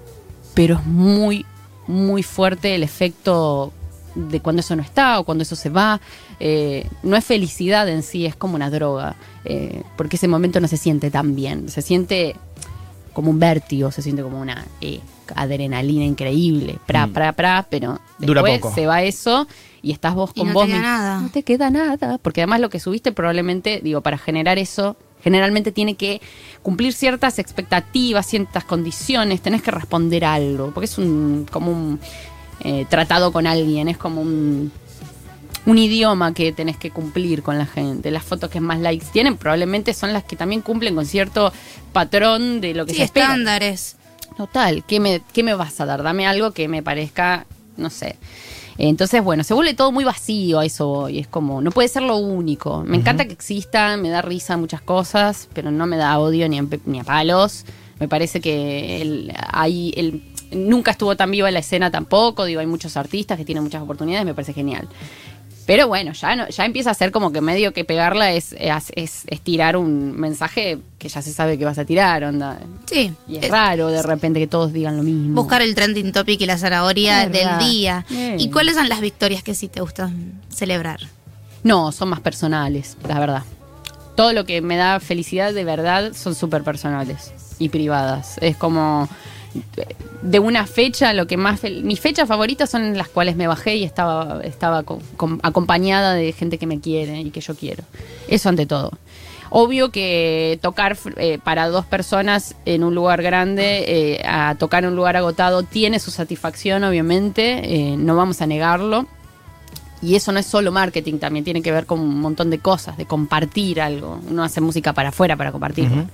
[0.55, 1.45] pero es muy,
[1.87, 3.73] muy fuerte el efecto
[4.15, 6.01] de cuando eso no está o cuando eso se va.
[6.41, 10.69] Eh, no es felicidad en sí, es como una droga, eh, porque ese momento no
[10.69, 12.37] se siente tan bien, se siente
[13.13, 15.01] como un vértigo, se siente como una eh,
[15.37, 17.13] adrenalina increíble, pra, Mm.
[17.13, 18.75] pra, pra, pero Dura después poco.
[18.75, 19.47] se va eso
[19.85, 21.21] y estás vos Y con no te vos queda mi- nada.
[21.21, 25.73] No te queda nada, porque además lo que subiste probablemente, digo, para generar eso, generalmente
[25.73, 26.21] tiene que
[26.63, 32.01] cumplir ciertas expectativas, ciertas condiciones, tenés que responder algo, porque es un como un
[32.61, 34.73] eh, tratado con alguien, es como un
[35.67, 38.11] un idioma que tenés que cumplir con la gente.
[38.11, 41.55] Las fotos que más likes tienen probablemente son las que también cumplen con cierto
[41.95, 43.27] patrón de lo que Sí, se espera.
[43.29, 43.97] estándares.
[44.37, 46.03] Total, ¿qué me, ¿qué me vas a dar?
[46.03, 47.47] Dame algo que me parezca,
[47.79, 48.17] no sé.
[48.79, 51.19] Entonces, bueno, se vuelve todo muy vacío a eso voy.
[51.19, 52.83] Es como, no puede ser lo único.
[52.85, 56.59] Me encanta que exista, me da risa muchas cosas, pero no me da odio ni
[56.59, 57.65] a, ni a palos.
[58.01, 62.45] Me parece que el, hay, el, nunca estuvo tan viva la escena tampoco.
[62.45, 64.89] Digo, hay muchos artistas que tienen muchas oportunidades, me parece genial.
[65.67, 68.93] Pero bueno, ya no, ya empieza a ser como que medio que pegarla es, es,
[68.95, 72.59] es- es tirar un mensaje que ya se sabe que vas a tirar, onda.
[72.87, 73.13] Sí.
[73.27, 75.35] Y es raro de repente que todos digan lo mismo.
[75.41, 78.05] Buscar el trending topic y la zanahoria del día.
[78.11, 78.39] Bien.
[78.39, 81.01] ¿Y cuáles son las victorias que sí te gustan celebrar?
[81.63, 83.43] No, son más personales, la verdad.
[84.17, 88.37] Todo lo que me da felicidad de verdad son súper personales y privadas.
[88.43, 89.09] Es como
[90.23, 91.61] de una fecha, lo que más...
[91.83, 96.33] Mis fechas favoritas son las cuales me bajé y estaba, estaba co- com- acompañada de
[96.33, 97.85] gente que me quiere y que yo quiero.
[98.29, 98.93] Eso ante todo.
[99.51, 103.85] Obvio que tocar eh, para dos personas en un lugar grande,
[104.17, 107.61] eh, a tocar en un lugar agotado, tiene su satisfacción, obviamente,
[107.93, 109.07] eh, no vamos a negarlo.
[110.03, 112.97] Y eso no es solo marketing, también tiene que ver con un montón de cosas,
[112.97, 114.21] de compartir algo.
[114.29, 116.07] Uno hace música para afuera para compartirlo.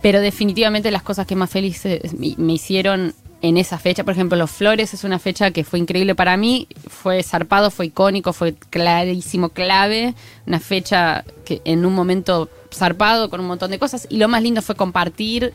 [0.00, 4.50] Pero definitivamente las cosas que más felices me hicieron en esa fecha, por ejemplo, Los
[4.50, 9.50] Flores es una fecha que fue increíble para mí, fue zarpado, fue icónico, fue clarísimo,
[9.50, 10.14] clave,
[10.46, 14.42] una fecha que en un momento zarpado con un montón de cosas y lo más
[14.42, 15.52] lindo fue compartir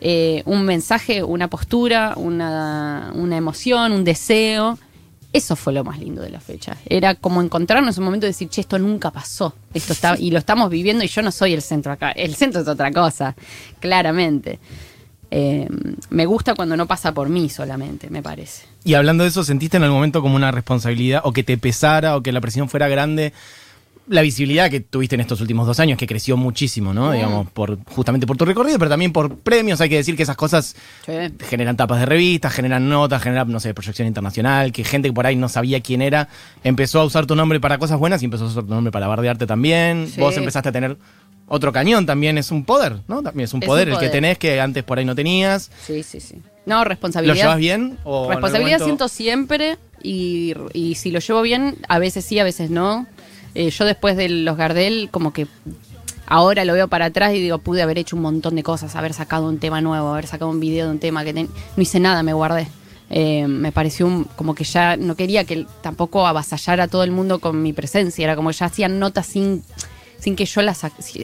[0.00, 4.78] eh, un mensaje, una postura, una emoción, un deseo.
[5.34, 6.76] Eso fue lo más lindo de la fecha.
[6.86, 9.52] Era como encontrarnos en un momento de decir, che, esto nunca pasó.
[9.74, 12.12] Esto está, y lo estamos viviendo y yo no soy el centro acá.
[12.12, 13.34] El centro es otra cosa,
[13.80, 14.60] claramente.
[15.32, 15.68] Eh,
[16.10, 18.62] me gusta cuando no pasa por mí solamente, me parece.
[18.84, 22.16] Y hablando de eso, ¿sentiste en algún momento como una responsabilidad o que te pesara
[22.16, 23.32] o que la presión fuera grande?
[24.06, 27.12] La visibilidad que tuviste en estos últimos dos años, que creció muchísimo, ¿no?
[27.12, 29.80] Digamos, por, justamente por tu recorrido, pero también por premios.
[29.80, 30.76] Hay que decir que esas cosas
[31.48, 35.26] generan tapas de revistas, generan notas, generan, no sé, proyección internacional, que gente que por
[35.26, 36.28] ahí no sabía quién era,
[36.64, 39.06] empezó a usar tu nombre para cosas buenas y empezó a usar tu nombre para
[39.06, 40.06] bardearte también.
[40.12, 40.20] Sí.
[40.20, 40.98] Vos empezaste a tener
[41.46, 43.22] otro cañón, también es un poder, ¿no?
[43.22, 45.70] También es un Es poder un el que tenés que antes por ahí no tenías.
[45.86, 46.42] Sí, sí, sí.
[46.66, 47.34] No, ¿Lo responsabilidad.
[47.36, 47.98] llevas bien?
[48.04, 52.44] O Responsabilidad momento- siento siempre y, y si lo llevo bien, a veces sí, a
[52.44, 53.06] veces no.
[53.54, 55.46] Eh, yo después de los Gardel, como que
[56.26, 59.12] ahora lo veo para atrás y digo, pude haber hecho un montón de cosas, haber
[59.14, 62.22] sacado un tema nuevo, haber sacado un video de un tema que no hice nada,
[62.22, 62.66] me guardé.
[63.10, 67.10] Eh, me pareció un- como que ya no quería que tampoco avasallara a todo el
[67.10, 69.62] mundo con mi presencia, era como que ya hacían notas sin
[70.18, 70.80] sin que yo las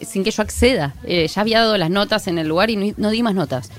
[0.06, 0.94] sin que yo acceda.
[1.04, 3.70] Eh, ya había dado las notas en el lugar y no di más notas.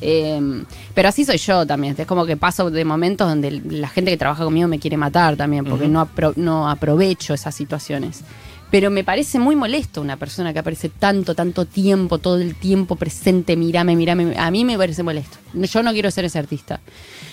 [0.00, 1.94] Eh, pero así soy yo también.
[1.98, 5.36] Es como que paso de momentos donde la gente que trabaja conmigo me quiere matar
[5.36, 8.22] también, porque no, apro- no aprovecho esas situaciones.
[8.70, 12.96] Pero me parece muy molesto una persona que aparece tanto, tanto tiempo, todo el tiempo
[12.96, 14.38] presente, mirame, mirame.
[14.38, 15.38] A mí me parece molesto.
[15.54, 16.78] Yo no quiero ser ese artista.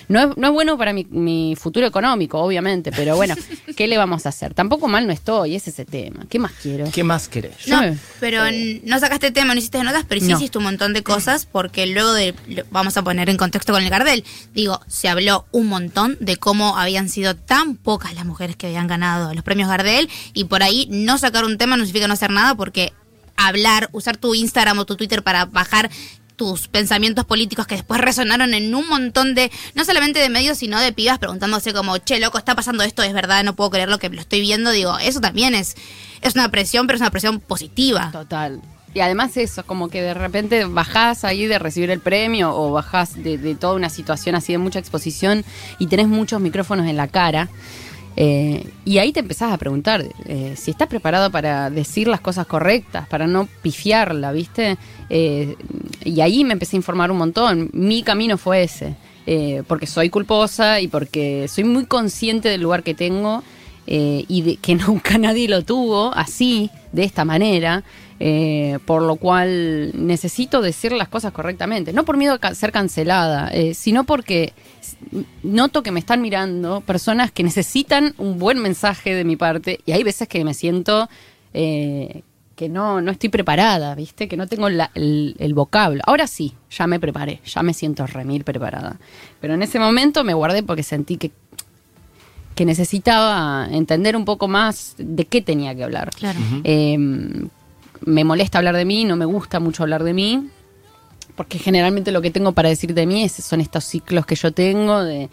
[0.07, 3.35] No es, no es bueno para mi, mi futuro económico, obviamente, pero bueno,
[3.75, 4.53] ¿qué le vamos a hacer?
[4.53, 6.25] Tampoco mal no estoy, es ese tema.
[6.29, 6.85] ¿Qué más quiero?
[6.91, 7.67] ¿Qué más querés?
[7.67, 7.81] No,
[8.19, 10.37] pero n- no sacaste tema, no hiciste notas, pero sí No.
[10.37, 13.83] hiciste un montón de cosas porque luego de, lo- vamos a poner en contexto con
[13.83, 18.55] el Gardel, digo, se habló un montón de cómo habían sido tan pocas las mujeres
[18.55, 22.07] que habían ganado los premios Gardel y por ahí no sacar un tema no significa
[22.07, 22.93] no hacer nada porque
[23.37, 25.89] hablar, usar tu Instagram o tu Twitter para bajar
[26.35, 30.79] tus pensamientos políticos que después resonaron en un montón de, no solamente de medios, sino
[30.79, 33.99] de pibas preguntándose como, che, loco, está pasando esto, es verdad, no puedo creer lo
[33.99, 34.71] que lo estoy viendo.
[34.71, 35.75] Digo, eso también es,
[36.21, 38.09] es una presión, pero es una presión positiva.
[38.11, 38.61] Total.
[38.93, 43.21] Y además eso, como que de repente bajás ahí de recibir el premio o bajás
[43.21, 45.43] de, de toda una situación así de mucha exposición
[45.79, 47.49] y tenés muchos micrófonos en la cara.
[48.17, 52.47] Eh, y ahí te empezás a preguntar eh, si estás preparado para decir las cosas
[52.47, 54.77] correctas, para no pifiarla, ¿viste?
[55.09, 55.55] Eh,
[56.03, 57.69] y ahí me empecé a informar un montón.
[57.73, 58.95] Mi camino fue ese,
[59.27, 63.43] eh, porque soy culposa y porque soy muy consciente del lugar que tengo
[63.87, 67.83] eh, y de que nunca nadie lo tuvo así, de esta manera,
[68.19, 72.71] eh, por lo cual necesito decir las cosas correctamente, no por miedo a ca- ser
[72.71, 74.53] cancelada, eh, sino porque
[75.43, 79.91] noto que me están mirando personas que necesitan un buen mensaje de mi parte y
[79.91, 81.09] hay veces que me siento...
[81.53, 82.21] eh,
[82.55, 84.29] que no, no estoy preparada, ¿viste?
[84.29, 86.01] Que no tengo la- el, el vocablo.
[86.07, 88.97] Ahora sí, ya me preparé, ya me siento remil preparada.
[89.41, 91.31] Pero en ese momento me guardé porque sentí que
[92.55, 96.11] que necesitaba entender un poco más de qué tenía que hablar.
[96.17, 96.39] Claro.
[96.63, 96.97] Eh,
[98.05, 100.47] me molesta hablar de mí, no me gusta mucho hablar de mí,
[101.35, 104.51] porque generalmente lo que tengo para decir de mí es- son estos ciclos que yo
[104.53, 105.29] tengo de,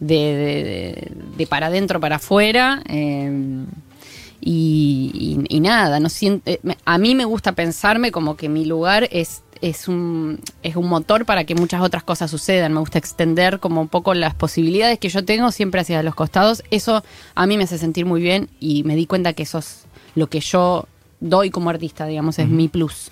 [0.00, 2.82] de, de- para adentro, para afuera.
[2.88, 3.64] eh,
[4.40, 9.42] y, nada, no siento, eh, a mí me gusta pensarme como que mi lugar es,
[9.60, 12.72] es, un, es un motor para que muchas otras cosas sucedan.
[12.72, 16.62] Me gusta extender como un poco las posibilidades que yo tengo siempre hacia los costados.
[16.70, 17.02] Eso
[17.34, 20.28] a mí me hace sentir muy bien y me di cuenta que eso es lo
[20.28, 20.86] que yo
[21.20, 23.08] doy como artista, digamos, es mi plus.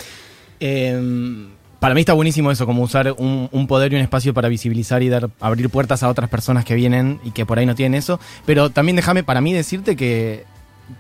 [0.61, 1.49] Eh,
[1.81, 5.03] para mí está buenísimo eso, como usar un, un poder y un espacio para visibilizar
[5.03, 7.99] y dar, abrir puertas a otras personas que vienen y que por ahí no tienen
[7.99, 8.19] eso.
[8.45, 10.45] Pero también déjame para mí decirte que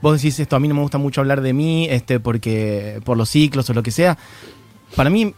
[0.02, 3.16] vos decís esto, a mí no me gusta mucho hablar de mí, este, porque por
[3.16, 4.18] los ciclos o lo que sea.
[4.94, 5.34] Para mí,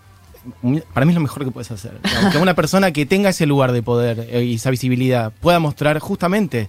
[0.93, 1.99] para mí es lo mejor que puedes hacer.
[2.33, 5.99] Que una persona que tenga ese lugar de poder eh, y esa visibilidad pueda mostrar
[5.99, 6.69] justamente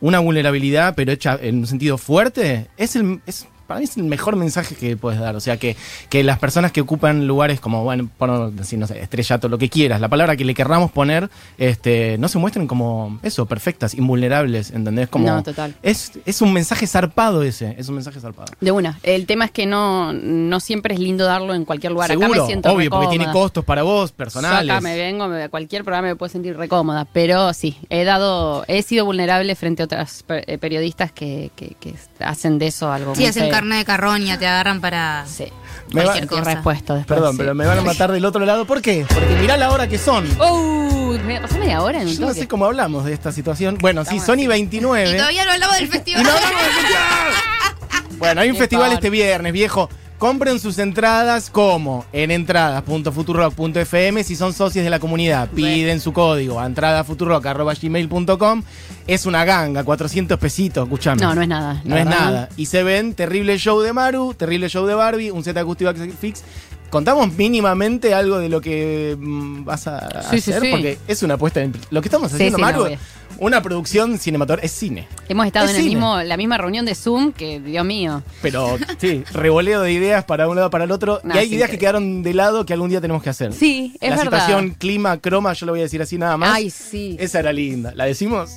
[0.00, 4.04] una vulnerabilidad, pero hecha en un sentido fuerte, es, el, es para mí es el
[4.04, 5.36] mejor mensaje que puedes dar.
[5.36, 5.76] O sea, que,
[6.08, 9.68] que las personas que ocupan lugares como, bueno, por decir, no sé, estrellato, lo que
[9.68, 14.70] quieras, la palabra que le querramos poner, este, no se muestren como eso, perfectas, invulnerables,
[14.70, 15.08] ¿entendés?
[15.08, 15.74] Como, No, total.
[15.82, 18.52] Es, es un mensaje zarpado ese, es un mensaje zarpado.
[18.60, 18.98] De una.
[19.02, 22.10] El tema es que no, no siempre es lindo darlo en cualquier lugar.
[22.12, 24.70] Acá me siento obvio, porque tiene costos para vos, Yo personales.
[24.70, 28.64] acá me vengo, me- a cualquier programa me puedo sentir recómoda, pero sí, he dado,
[28.68, 32.90] he sido vulnerable frente a otras per- eh, periodistas que, que- que hacen de eso
[32.92, 33.28] algo Sí, muy.
[33.54, 35.46] Carne de carroña, te agarran para Sí.
[35.92, 37.06] Me va- repuesto después.
[37.06, 37.38] Perdón, sí.
[37.38, 38.64] pero me van a matar del otro lado.
[38.66, 39.06] ¿Por qué?
[39.12, 40.26] Porque mirá la hora que son.
[40.40, 41.18] ¡Uh!
[41.24, 43.76] ¿Me pasó media hora en un Yo no sé cómo hablamos de esta situación.
[43.80, 45.14] Bueno, sí, Estamos Sony Y 29.
[45.16, 46.22] todavía no hablamos del Y festival.
[46.22, 48.18] no hablamos del festival.
[48.18, 48.94] Bueno, hay un Qué festival par.
[48.94, 49.90] este viernes, viejo.
[50.24, 55.50] Compren sus entradas como en entradas.futurock.fm si son socios de la comunidad.
[55.50, 58.62] Piden su código a entradafuturock.gmail.com.
[59.06, 61.20] Es una ganga, 400 pesitos, escuchame.
[61.20, 61.82] No, no es nada.
[61.84, 62.20] No es verdad.
[62.20, 62.48] nada.
[62.56, 66.42] Y se ven terrible show de Maru, terrible show de Barbie, un set acústico fix.
[66.88, 70.68] Contamos mínimamente algo de lo que mm, vas a Sí, hacer, sí.
[70.70, 71.74] porque es una apuesta en.
[71.90, 72.96] Lo que estamos haciendo, Maru, no.
[73.38, 75.08] Una producción cinematográfica, es cine.
[75.28, 75.94] Hemos estado Es en el cine.
[75.96, 78.22] mismo, la misma reunión de Zoom que, Dios mío.
[78.42, 81.20] Pero sí, revoleo de ideas para un lado para el otro.
[81.24, 83.52] No, y hay ideas que quedaron de lado que algún día tenemos que hacer.
[83.52, 84.40] Sí, es la verdad.
[84.40, 86.50] situación clima, croma, yo lo voy a decir así nada más.
[86.54, 87.16] Ay, sí.
[87.18, 87.92] Esa era linda.
[87.94, 88.52] ¿La decimos?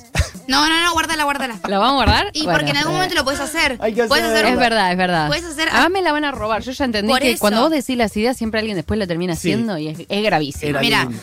[0.46, 1.58] No, no, no, guárdala, guárdala.
[1.68, 2.30] ¿La vamos a guardar?
[2.32, 3.76] Y Bueno, porque en algún momento lo puedes hacer.
[3.80, 5.26] Hay que Puedes hacer- hacer Es verdad, es verdad.
[5.28, 6.62] Puedes hacer- Ah, me la van a robar.
[6.62, 7.40] Yo ya entendí Por que eso.
[7.40, 9.52] cuando vos decís las ideas, siempre alguien después lo termina Sí.
[9.52, 10.70] haciendo y es, es gravísimo.
[10.70, 11.18] Era Mira, linda.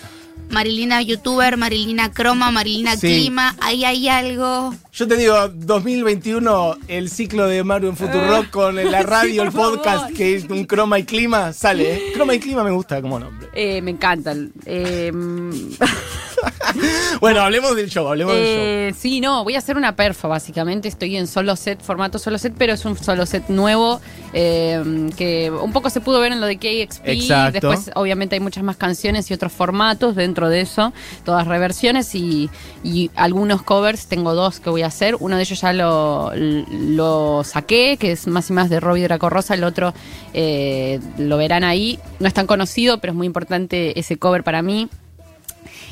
[0.50, 3.08] Marilina youtuber, Marilina croma, Marilina Sí.
[3.08, 4.74] clima, ahí hay algo.
[4.94, 9.52] Yo te digo, 2021, el ciclo de Mario en Futurock con la radio, el Ah,
[9.52, 10.14] podcast, favor.
[10.14, 11.96] que es un croma y clima, sale.
[11.96, 12.02] ¿eh?
[12.14, 13.50] Croma y clima me gusta como nombre.
[13.54, 14.52] Eh, me encantan.
[14.66, 15.12] Eh,
[17.20, 20.88] Bueno, hablemos del show, hablemos del eh, sí, no, voy a hacer una perfa, básicamente.
[20.88, 24.02] Estoy en solo set, formato solo set, pero es un solo set nuevo
[24.34, 27.08] eh, que un poco se pudo ver en lo de KXP.
[27.08, 27.70] Exacto.
[27.70, 30.94] Después, obviamente, hay muchas más canciones y otros formatos dentro de eso,
[31.24, 32.50] todas reversiones y,
[32.84, 34.08] y algunos covers.
[34.08, 35.16] Tengo dos que voy a hacer.
[35.20, 39.30] Uno de ellos ya lo, lo saqué, que es más y más de Robbie Draco
[39.30, 39.54] Rosa.
[39.54, 39.94] El otro
[40.34, 42.00] eh, lo verán ahí.
[42.20, 44.90] No es tan conocido, pero es muy importante ese cover para mí.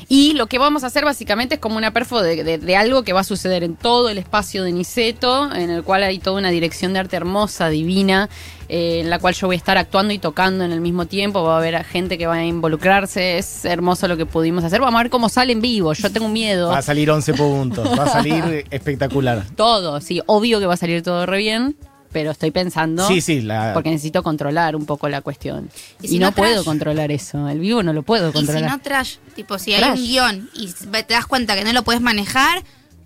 [0.08, 3.02] Y lo que vamos a hacer básicamente es como una perfo de, de- de algo
[3.02, 6.38] que va a suceder en todo el espacio de Niceto, en el cual hay toda
[6.38, 8.28] una dirección de arte hermosa, divina,
[8.68, 11.42] eh, en la cual yo voy a estar actuando y tocando en el mismo tiempo,
[11.42, 14.98] va a haber gente que va a involucrarse, es hermoso lo que pudimos hacer, vamos
[15.00, 16.68] a ver cómo sale en vivo, yo tengo miedo.
[16.70, 19.44] Va a salir 11 puntos, va a salir espectacular.
[19.56, 21.76] Todo, sí, obvio que va a salir todo re bien,
[22.14, 23.06] pero estoy pensando...
[23.08, 25.68] Sí, sí, la, Porque necesito controlar un poco la cuestión.
[26.00, 27.46] Y Y, si no, no, puedo controlar eso.
[27.48, 28.70] El vivo no lo puedo Y si controlar.
[28.70, 29.98] no trash, tipo, si hay Trash.
[29.98, 32.62] un guion y te das cuenta que no lo puedes manejar,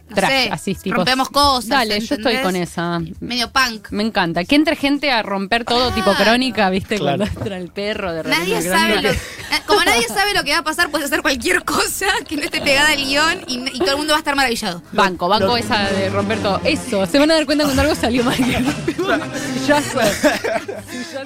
[0.09, 1.68] no Trash, sé, así, tipo, rompemos cosas.
[1.68, 3.01] Dale, yo estoy con esa.
[3.21, 3.90] Medio punk.
[3.90, 4.44] Me encanta.
[4.44, 6.25] Que entre gente a romper todo tipo Claro.
[6.25, 6.97] crónica, ¿viste?
[6.97, 7.18] Claro.
[7.18, 8.38] Cuando entra el perro de repente.
[8.53, 9.18] Nadie sabe lo, eh,
[9.66, 12.61] como nadie sabe lo que va a pasar, puedes hacer cualquier cosa que no esté
[12.61, 14.83] pegada al guion y, y todo el mundo va a estar maravillado.
[14.92, 16.61] Banco, banco esa de romper todo.
[16.64, 18.37] Eso, se van a dar cuenta cuando algo salió mal.
[19.66, 20.05] ya fue.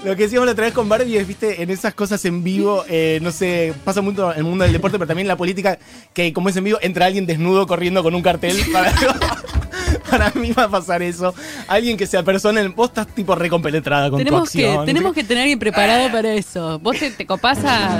[0.04, 2.84] Lo que decíamos la otra vez con Barbie es, viste, en esas cosas en vivo,
[2.88, 5.78] eh, no sé, pasa mucho en el mundo del deporte, pero también en la política,
[6.12, 8.56] que como es en vivo, entra alguien desnudo corriendo con un cartel.
[8.72, 8.92] Para,
[10.10, 11.34] para mí va a pasar eso.
[11.68, 14.86] Alguien que sea persona, en- vos estás tipo recompenetrada con Tenemos tu que, acción.
[14.86, 16.78] tenemos que tener alguien preparado para eso.
[16.78, 17.98] Vos te, te copás a.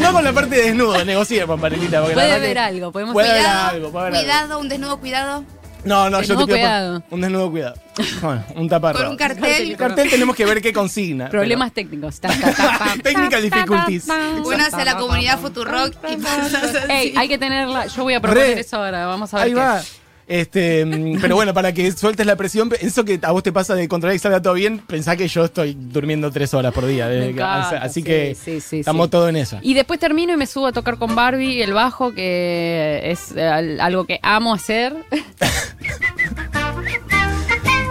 [0.00, 2.02] No con la parte de desnudo, negociemos, Marilita.
[2.04, 4.26] Puede haber que- algo, podemos Puede haber Cuidado, algo, puede haber algo.
[4.30, 5.44] cuidado, un desnudo, cuidado.
[5.84, 7.02] No, no, yo te pido cuidado.
[7.08, 7.74] un desnudo cuidado.
[8.20, 8.98] Bueno, un taparro.
[8.98, 9.70] Con un cartel.
[9.70, 11.28] El cartel tenemos que ver qué consigna.
[11.28, 12.20] Problemas técnicos.
[12.20, 14.06] Technical difficulties.
[14.44, 16.78] Únase a la comunidad Futurock ta, y ta, pasas ta.
[16.80, 16.90] así.
[16.92, 17.86] Ey, hay que tenerla.
[17.86, 18.60] Yo voy a proponer Re.
[18.60, 19.06] eso ahora.
[19.06, 19.46] Vamos a ver.
[19.46, 19.58] Ahí qué.
[19.60, 19.80] va.
[20.28, 23.74] Este, mm, pero bueno, para que sueltes la presión, eso que a vos te pasa
[23.74, 27.08] de controlar y salga todo bien, pensá que yo estoy durmiendo tres horas por día.
[27.08, 29.10] desde Me que- encanta, así sí, que sí, sí, estamos sí.
[29.10, 29.58] todos en eso.
[29.62, 33.42] Y después termino y me subo a tocar con Barbie el bajo, que es eh,
[33.46, 34.94] al- algo que amo hacer.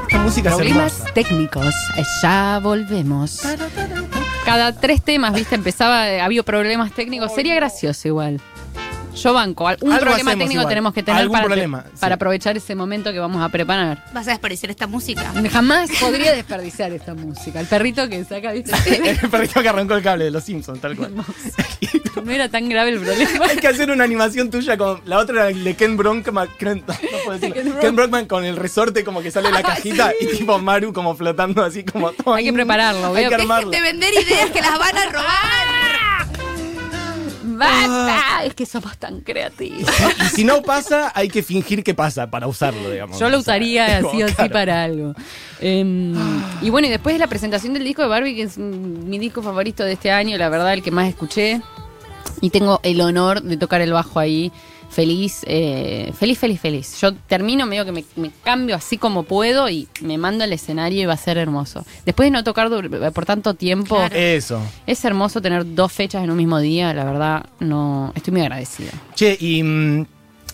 [0.08, 1.74] Esta música Problemas técnicos.
[1.98, 3.42] Eh, Ya volvemos.
[4.46, 7.34] Cada tres temas, viste, empezaba, eh, había problemas técnicos.
[7.34, 8.40] Sería gracioso igual.
[9.22, 9.66] Yo banco.
[9.82, 10.68] Un Algo problema técnico igual.
[10.68, 11.98] tenemos que tener Algún para, problema, sí.
[12.00, 14.04] para aprovechar ese momento que vamos a preparar.
[14.14, 15.32] Vas a desperdiciar esta música.
[15.52, 17.60] Jamás podría desperdiciar esta música.
[17.60, 18.72] El perrito que saca, viste,
[19.22, 21.14] El perrito que arrancó el cable de los Simpsons, tal cual.
[22.24, 23.46] no era tan grave el problema.
[23.46, 25.02] Hay que hacer una animación tuya con.
[25.06, 26.48] La otra era el de Ken Brockman.
[26.58, 26.94] Ken, no
[27.26, 27.56] puedo decirlo.
[27.74, 31.16] Ken Ken Brockman con el resorte como que sale la cajita y tipo Maru como
[31.16, 32.12] flotando así como.
[32.34, 33.70] Hay que prepararlo, Hay a- que armarlo.
[33.72, 36.17] De vender ideas que las van a robar.
[37.58, 38.46] ¡Basta!
[38.46, 39.90] Es que somos tan creativos.
[40.26, 43.20] Y si no pasa, hay que fingir que pasa para usarlo, digamos.
[43.20, 45.14] Yo lo usaría así o sí para algo.
[45.60, 46.14] Em,
[46.62, 49.42] y bueno, y después de la presentación del disco de Barbie, que es mi disco
[49.42, 51.62] favorito de este año, la verdad, el que más escuché.
[52.42, 54.52] Y tengo el honor de tocar el bajo ahí.
[54.90, 57.00] Feliz, eh, feliz, feliz, feliz.
[57.02, 61.02] Yo termino, medio que me, me cambio así como puedo y me mando al escenario
[61.02, 61.86] y va a ser hermoso.
[62.06, 62.70] Después de no tocar
[63.14, 64.16] por tanto tiempo, Claro.
[64.16, 64.62] Eso.
[64.88, 66.94] es hermoso tener dos fechas en un mismo día.
[66.94, 68.92] La verdad, no estoy muy agradecida.
[69.14, 70.06] Che, y mm,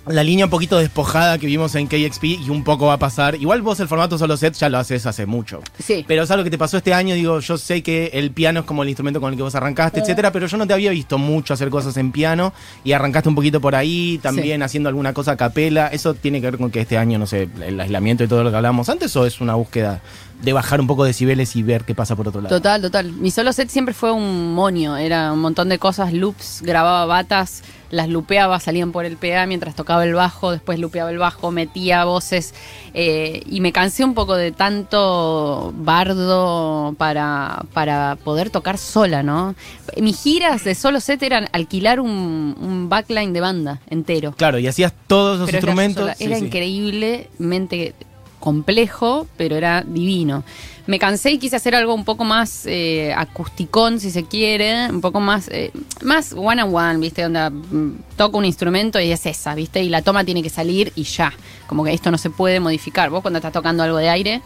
[0.05, 3.35] la línea un poquito despojada que vimos en KXP y un poco va a pasar.
[3.35, 5.61] Igual vos el formato solo set ya lo haces hace mucho.
[5.79, 6.03] Sí.
[6.07, 8.65] Pero es algo que te pasó este año, digo, yo sé que el piano es
[8.65, 11.17] como el instrumento con el que vos arrancaste, etcétera, pero yo no te había visto
[11.17, 15.31] mucho hacer cosas en piano y arrancaste un poquito por ahí, también haciendo alguna cosa
[15.31, 15.87] a capela.
[15.87, 18.49] ¿Eso tiene que ver con que este año, no sé, el aislamiento y todo lo
[18.49, 20.01] que hablábamos antes o es una búsqueda
[20.41, 22.53] de bajar un poco decibeles y ver qué pasa por otro lado?
[22.53, 23.13] Total, total.
[23.13, 24.97] Mi solo set siempre fue un monio.
[24.97, 29.75] Era un montón de cosas, loops, grababa batas, las lupeaba, salían por el PA mientras
[29.75, 32.53] tocaba el bajo, después lupeaba el bajo, metía voces.
[32.95, 39.53] eh, y me cansé un poco de tanto bardo para, para poder tocar sola, ¿no?
[40.01, 44.33] Mis giras de solo set eran alquilar un, un backline de banda entero.
[44.37, 46.11] Claro, y hacías todos los Pero era instrumentos.
[46.17, 46.45] sí, Era sí.
[46.45, 47.93] increíblemente
[48.39, 50.43] complejo, pero era divino.
[50.85, 54.99] Me cansé y quise hacer algo un poco más eh, acusticón, si se quiere, un
[54.99, 57.21] poco más, eh, más one on one, ¿viste?
[57.23, 59.81] Donde mm, toco un instrumento y es esa, ¿viste?
[59.81, 61.31] Y la toma tiene que salir y ya.
[61.67, 63.09] Como que esto no se puede modificar.
[63.09, 64.41] Vos cuando estás tocando algo de aire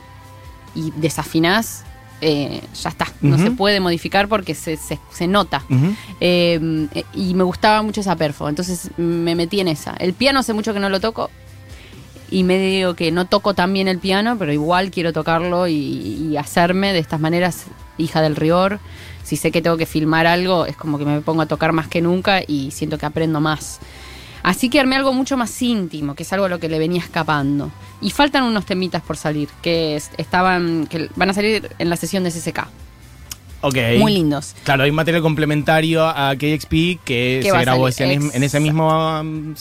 [0.75, 1.83] y desafinás,
[2.21, 3.07] eh, ya está.
[3.21, 5.63] No se puede modificar porque se, se- se nota.
[6.19, 9.95] Eh, y me gustaba mucho esa perfo, entonces me metí en esa.
[9.97, 11.31] El piano hace mucho que no lo toco
[12.29, 15.73] y me digo que no toco tan bien el piano, pero igual quiero tocarlo y,
[16.31, 17.65] y hacerme de estas maneras
[17.97, 18.79] hija del rigor.
[19.23, 21.87] Si sé que tengo que filmar algo, es como que me pongo a tocar más
[21.87, 23.79] que nunca y siento que aprendo más.
[24.43, 27.01] Así que armé algo mucho más íntimo, que es algo a lo que le venía
[27.01, 27.69] escapando.
[27.99, 31.97] Y faltan unos temitas por salir, que es- estaban, que van a salir en la
[31.97, 32.67] sesión de CCK.
[33.61, 33.75] Ok.
[33.97, 34.53] Muy lindos.
[34.63, 36.69] Claro, hay material complementario a KXP
[37.03, 39.55] que Que se grabó en ese mismo um,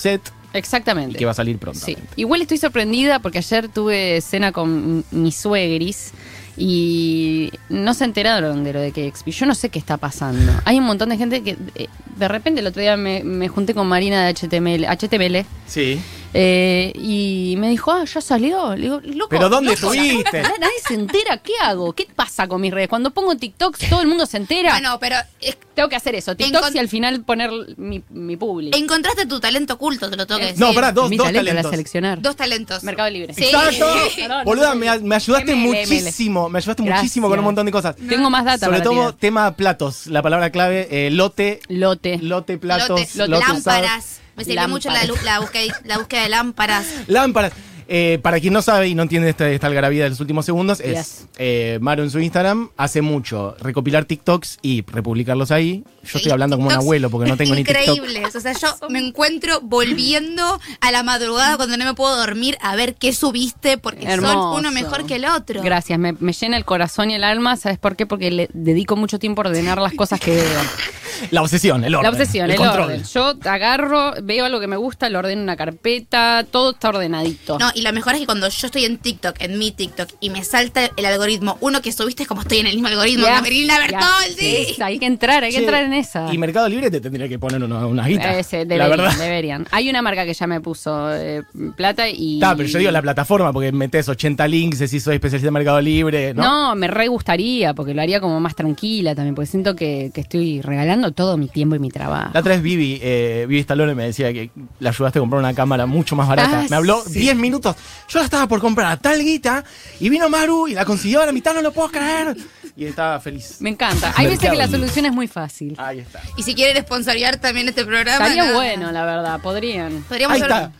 [0.64, 1.18] set y Exactamente.
[1.18, 1.80] que va a salir pronto.
[1.80, 1.96] Sí.
[2.16, 6.12] Igual estoy sorprendida porque ayer tuve cena con mi suegris
[6.56, 9.28] y no se enteraron de lo de KXP.
[9.28, 10.52] Yo no sé qué está pasando.
[10.64, 13.74] Hay un montón de gente que eh, de repente el otro día me, me junté
[13.74, 16.00] con Marina de HTML, HTML Sí.
[16.38, 18.76] Eh, y me dijo, ah, ya salió.
[18.76, 19.30] Le digo, loco.
[19.30, 20.42] ¿Pero dónde loco, estuviste?
[20.42, 21.38] Nadie nadie se entera.
[21.38, 21.94] ¿Qué hago?
[21.94, 22.88] ¿Qué pasa con mis redes?
[22.90, 24.72] Cuando pongo TikToks, todo el mundo se entera.
[24.72, 26.34] Bueno, pero es- Tengo que hacer eso.
[26.36, 28.70] TikToks Encon- y al final poner mi, mi publi.
[28.74, 30.60] encontraste tu talento oculto, te lo tengo que decir.
[30.60, 31.70] No, pará, dos, mi dos talento talentos.
[31.70, 32.20] seleccionar.
[32.22, 32.82] Dos talentos.
[32.82, 33.32] Mercado Libre.
[33.34, 33.44] Sí.
[33.44, 33.86] Exacto.
[34.44, 36.48] Boluda, no me, me ayudaste ML, muchísimo.
[36.50, 37.02] Me ayudaste Gracias.
[37.02, 37.96] muchísimo con un montón de cosas.
[37.96, 39.12] Tengo más data Sobre para todo tirar.
[39.14, 40.06] tema platos.
[40.06, 42.18] La palabra clave, eh, lote, Lote.
[42.22, 43.54] lote, platos, Lote, lote usado.
[43.54, 44.20] lámparas.
[44.36, 46.86] Me sirvió mucho la, la, búsqueda, la búsqueda de lámparas.
[47.06, 47.52] Lámparas.
[47.88, 50.80] Eh, para quien no sabe y no entiende esta, esta algarabía de los últimos segundos,
[50.80, 51.26] es Yes.
[51.38, 55.84] eh, Maru en su Instagram hace mucho recopilar TikToks y republicarlos ahí.
[56.04, 57.96] Yo estoy hablando como un abuelo porque no tengo ni TikTok.
[57.96, 58.34] Increíbles.
[58.34, 62.74] O sea, yo me encuentro volviendo a la madrugada cuando no me puedo dormir a
[62.76, 64.54] ver qué subiste porque son Hermoso.
[64.54, 65.62] uno mejor que el otro.
[65.62, 67.56] Gracias, me, me llena el corazón y el alma.
[67.56, 68.06] ¿Sabes por qué?
[68.06, 70.44] Porque le dedico mucho tiempo a ordenar las cosas que veo.
[71.30, 72.02] La obsesión, el orden.
[72.02, 72.84] La obsesión, el, control.
[72.90, 73.02] orden.
[73.04, 77.58] Yo agarro, veo algo que me gusta, lo ordeno en una carpeta, todo está ordenadito.
[77.58, 80.30] No, y lo mejor es que cuando yo estoy en TikTok, en mi TikTok, y
[80.30, 83.74] me salta el algoritmo, uno que subiste es como estoy en el mismo algoritmo, Melina
[83.74, 83.80] ya.
[83.80, 84.74] Bertoldi.
[84.74, 86.32] Sí, hay que entrar, hay que entrar en esa.
[86.32, 88.38] Y Mercado Libre te tendría que poner una, una guita.
[88.38, 89.18] Ese, la deberían, verdad.
[89.18, 89.66] deberían.
[89.72, 91.42] Hay una marca que ya me puso eh,
[91.76, 92.36] plata y.
[92.36, 95.78] Está, pero yo digo la plataforma porque metes 80 links, decís soy especialista en Mercado
[95.82, 96.42] Libre, ¿no?
[96.42, 100.22] No, me re gustaría, porque lo haría como más tranquila también, porque siento que, que
[100.22, 102.30] estoy regalando todo mi tiempo y mi trabajo.
[102.32, 105.52] La otra vez Vivi, eh, Vivi Stallone me decía que le ayudaste a comprar una
[105.52, 106.62] cámara mucho más barata.
[106.62, 107.18] Ah, me habló sí.
[107.18, 107.36] 10
[107.66, 107.82] minutos.
[108.08, 109.64] Yo la estaba por comprar a tal guita
[110.00, 112.36] y vino Maru y la consiguió a la mitad, no lo puedo creer.
[112.76, 113.56] Y estaba feliz.
[113.60, 114.12] Me encanta.
[114.16, 115.74] Hay veces que la solución es muy fácil.
[115.78, 116.20] Ahí está.
[116.36, 118.24] Y si quieren sponsoriar también este programa.
[118.24, 118.54] Estaría nada.
[118.54, 120.02] bueno, la verdad, podrían.
[120.02, 120.72] Podríamos Ahí está.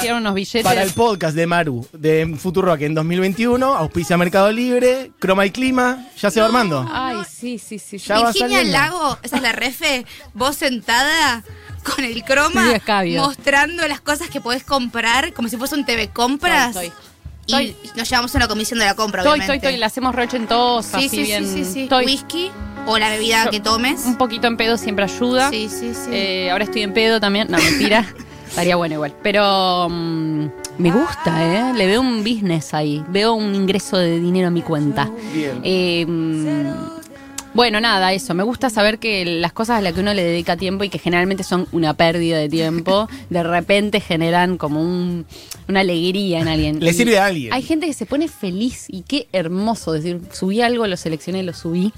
[0.00, 0.62] Tirar unos billetes.
[0.62, 6.06] para el podcast de Maru de Futurock en 2021, auspicia Mercado Libre, Croma y Clima,
[6.18, 6.86] ya se va armando.
[6.92, 7.98] Ay, sí, sí, sí.
[7.98, 8.06] sí.
[8.06, 8.78] Ya va Virginia saliendo.
[8.78, 11.42] Lago, esa es la refe, vos sentada
[11.84, 12.72] con el croma,
[13.18, 16.74] mostrando las cosas que podés comprar, como si fuese un TV compras.
[16.76, 16.92] Estoy,
[17.46, 19.66] Y nos llevamos a una comisión de la compra, Estoy, estoy, obviamente.
[19.68, 19.80] estoy.
[19.80, 21.46] La hacemos rochentosa, Sí, así sí, bien.
[21.46, 21.82] sí, sí, sí.
[21.82, 22.06] Estoy.
[22.06, 22.50] Whisky
[22.86, 24.04] o la bebida Yo- que tomes.
[24.06, 25.50] Un poquito en pedo siempre ayuda.
[25.50, 26.10] Sí, sí, sí.
[26.10, 27.48] Eh, ahora estoy en pedo también.
[27.50, 28.06] No, mentira.
[28.48, 29.14] Estaría bueno igual.
[29.22, 30.46] Pero mm,
[30.78, 31.72] me gusta, ¿eh?
[31.74, 33.04] Le veo un business ahí.
[33.08, 35.10] Veo un ingreso de dinero a mi cuenta.
[35.34, 35.60] Bien.
[35.64, 36.93] Eh, mm,
[37.54, 38.34] Bueno, nada, eso.
[38.34, 40.98] Me gusta saber que las cosas a las que uno le dedica tiempo y que
[40.98, 45.24] generalmente son una pérdida de tiempo, de repente generan como un-
[45.68, 46.80] una alegría en alguien.
[46.80, 47.52] Le sirve a alguien.
[47.52, 51.52] Hay gente que se pone feliz y qué hermoso decir, subí algo, lo seleccioné, lo
[51.54, 51.92] subí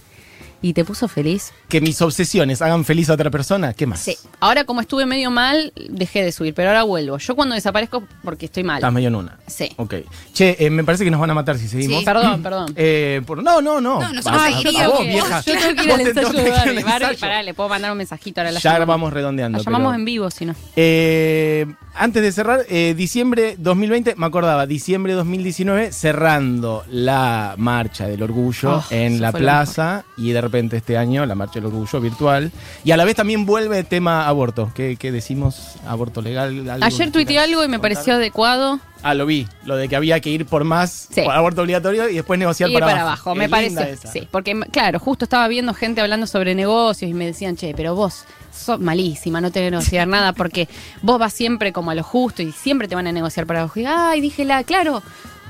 [0.62, 1.52] y te puso feliz.
[1.68, 4.00] Que mis obsesiones hagan feliz a otra persona, ¿qué más?
[4.00, 4.16] Sí.
[4.40, 7.18] Ahora como estuve medio mal, dejé de subir, pero ahora vuelvo.
[7.18, 8.76] Yo cuando desaparezco porque estoy mal.
[8.78, 9.38] Estás medio en una.
[9.46, 9.70] Sí.
[9.76, 9.94] Ok.
[10.32, 12.00] Che, eh, me parece que nos van a matar si seguimos.
[12.00, 12.04] Sí.
[12.04, 12.72] Perdón, perdón.
[12.76, 14.00] Eh, por- no, no, no.
[14.00, 14.86] No, nosotros Ay, a- seguiríamos.
[14.86, 15.40] a vos, que- vieja.
[15.40, 16.82] Yo tengo que ir Vos al te ensayo tenés de que ir al Barbie.
[16.84, 17.20] Barbie, ensayo.
[17.20, 18.50] pará, le puedo mandar un mensajito ahora.
[18.52, 18.86] la Ya llamamos.
[18.88, 19.59] vamos redondeando.
[19.59, 20.54] La llamamos pero- en vivo, si no.
[20.76, 21.66] Eh,
[21.97, 28.76] antes de cerrar, eh, diciembre 2020, me acordaba, diciembre 2019, cerrando la marcha del orgullo
[28.78, 32.53] Oh, en la plaza y de repente este año la marcha del orgullo virtual.
[32.84, 34.70] Y a la vez también vuelve el tema aborto.
[34.74, 35.76] ¿Qué, qué decimos?
[35.86, 36.68] ¿Aborto legal?
[36.68, 37.92] ¿Algo Ayer que tuiteé algo y me contar?
[37.92, 38.78] pareció adecuado.
[39.03, 39.47] Ah, lo vi.
[39.64, 41.22] Lo de que había que ir por más, Sí.
[41.22, 44.09] por aborto obligatorio y después negociar Y para, para abajo, me Es linda parece.
[44.09, 47.94] Sí, porque claro, justo estaba viendo gente hablando sobre negocios y me decían, che, pero
[47.94, 48.24] vos
[48.57, 50.68] sos malísima, no tenés que negociar nada porque
[51.02, 53.78] vos vas siempre como a lo justo y siempre te van a negociar para abajo.
[53.80, 55.02] Y ay, dije, la, claro.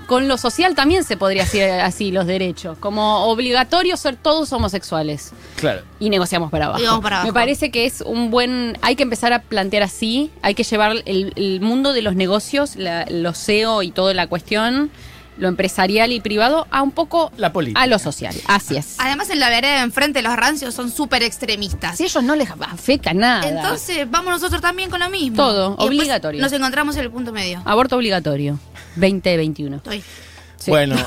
[0.06, 5.32] Con lo social también se podría hacer así los derechos, como obligatorio ser todos homosexuales
[5.56, 5.82] Claro.
[5.98, 6.80] y negociamos para abajo.
[6.80, 7.26] Y vamos para abajo.
[7.26, 8.78] Me parece que es un buen.
[8.82, 10.30] Hay que empezar a plantear así.
[10.42, 14.28] Hay que llevar el, el mundo de los negocios, la, los SEO y toda la
[14.28, 14.92] cuestión,
[15.36, 17.80] lo empresarial y privado, a un poco La política.
[17.80, 18.34] a lo social.
[18.46, 18.96] Así es.
[18.98, 21.96] Además, en la vereda de enfrente, los rancios son súper extremistas.
[21.96, 23.48] Si a ellos no les afecta nada.
[23.48, 25.36] Entonces, vamos nosotros también con lo mismo.
[25.36, 26.40] Todo, Y obligatorio.
[26.40, 27.62] Nos encontramos en el punto medio.
[27.64, 28.58] Aborto obligatorio.
[28.96, 29.76] 2021.
[29.76, 30.02] Estoy.
[30.58, 30.70] Sí.
[30.70, 30.96] Bueno.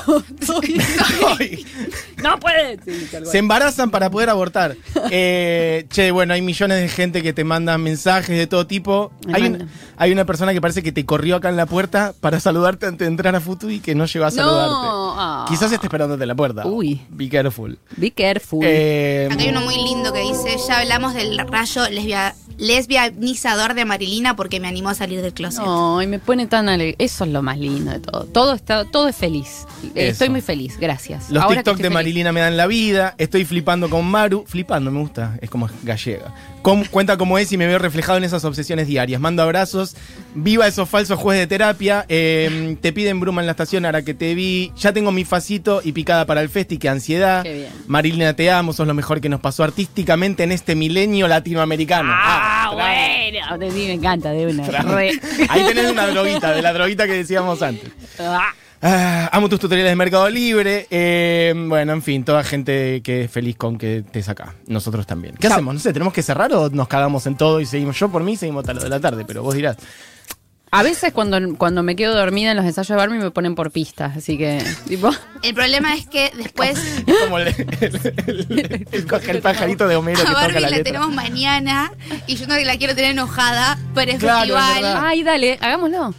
[2.22, 2.78] No puede.
[2.84, 4.76] Sí, se embarazan para poder abortar.
[5.10, 9.10] Eh, che, bueno, hay millones de gente que te mandan mensajes de todo tipo.
[9.26, 9.70] Me Hay, un- mandan.
[9.96, 13.06] hay una persona que parece que te corrió acá en la puerta para saludarte antes
[13.06, 14.74] de entrar a Futu y que no llegó a No, saludarte.
[15.18, 15.46] ah.
[15.48, 16.66] Quizás esté esperándote en la puerta.
[16.66, 17.00] Uy.
[17.08, 17.78] Be careful.
[17.96, 18.60] Be careful.
[18.64, 23.84] Eh, Acá hay uno muy lindo que dice, ya hablamos del rayo lesbia, lesbianizador de
[23.84, 25.64] Marilina porque me animó a salir del closet.
[25.64, 26.94] No, y me pone tan alegre.
[26.98, 28.24] Eso es lo más lindo de todo.
[28.26, 29.66] Todo está, todo es feliz.
[29.82, 30.12] Eh, Eso.
[30.12, 31.30] Estoy muy feliz, gracias.
[31.30, 31.94] Los Ahora TikTok de feliz.
[31.94, 33.14] Marilina me dan la vida.
[33.18, 34.44] Estoy flipando con Maru.
[34.46, 35.38] Flipando, me gusta.
[35.40, 36.34] Es como gallega.
[36.62, 39.20] Cuenta cómo es y me veo reflejado en esas obsesiones diarias.
[39.20, 39.96] Mando abrazos.
[40.34, 42.04] Viva esos falsos jueces de terapia.
[42.08, 44.70] Eh, te piden bruma en la estación ahora que te vi.
[44.76, 46.76] Ya tengo mi facito y picada para el festi.
[46.78, 47.42] Qué ansiedad.
[47.42, 47.68] Qué bien.
[47.86, 48.72] Marilina, te amo.
[48.74, 52.10] Sos lo mejor que nos pasó artísticamente en este milenio latinoamericano.
[52.14, 53.58] Ah, tra- bueno.
[53.58, 54.64] De mí me encanta, de una.
[55.48, 57.90] Ahí tenés una droguita, de la droguita que decíamos antes.
[58.18, 58.52] Ah.
[58.82, 60.86] Ah, amo tus tutoriales de Mercado Libre.
[60.90, 64.54] Eh, bueno, en fin, toda gente que es feliz con que estés acá.
[64.66, 65.34] Nosotros también.
[65.38, 65.74] ¿Qué hacemos?
[65.74, 67.98] No sé, ¿tenemos que cerrar o nos cagamos en todo y seguimos?
[67.98, 69.76] Yo por mí seguimos hasta lo de la tarde, pero vos dirás.
[70.72, 73.72] A veces cuando, cuando me quedo dormida en los ensayos de Barbie me ponen por
[73.72, 75.10] pistas, así que, tipo,
[75.42, 79.96] El problema es que después Es como el, el- el- el- coge el pajarito de
[79.96, 80.84] Homero que a toca Barbie la la, letra.
[80.84, 81.92] tenemos mañana
[82.28, 84.98] y yo no la quiero tener enojada por el Claro, es festival.
[85.04, 85.98] ay, dale, hagámoslo.
[85.98, 86.14] Vamos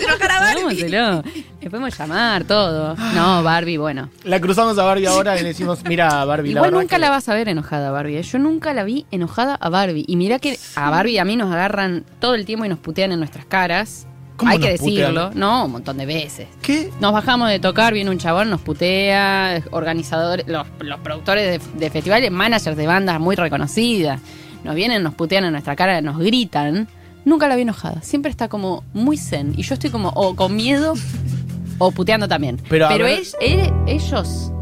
[0.00, 0.84] a enojar a Barbie.
[0.94, 1.22] Hagámoslo.
[1.60, 2.94] Le podemos llamar, todo.
[3.14, 4.08] No, Barbie, bueno.
[4.22, 7.00] La cruzamos a Barbie ahora y le decimos, mira, Barbie, la Igual verdad nunca que-
[7.00, 8.18] la vas a ver enojada, Barbie.
[8.18, 8.22] ¿eh?
[8.22, 10.04] Yo nunca la vi enojada a Barbie.
[10.06, 12.78] Y mira que a Barbie y a mí nos agarran todo el tiempo y nos
[12.78, 14.06] putean en nuestras caras.
[14.36, 15.14] ¿Cómo Hay que nos putean?
[15.14, 15.30] decirlo.
[15.34, 16.46] No, un montón de veces.
[16.60, 16.90] ¿Qué?
[17.00, 21.90] Nos bajamos de tocar, viene un chabón, nos putea, organizadores, los, los productores de, de
[21.90, 24.20] festivales, managers de bandas muy reconocidas.
[24.62, 26.86] Nos vienen, nos putean en nuestra cara, nos gritan.
[27.24, 28.02] Nunca la vi enojada.
[28.02, 29.54] Siempre está como muy zen.
[29.56, 30.92] Y yo estoy como o con miedo
[31.78, 32.60] o puteando también.
[32.68, 34.52] Pero ver- eh, ellos.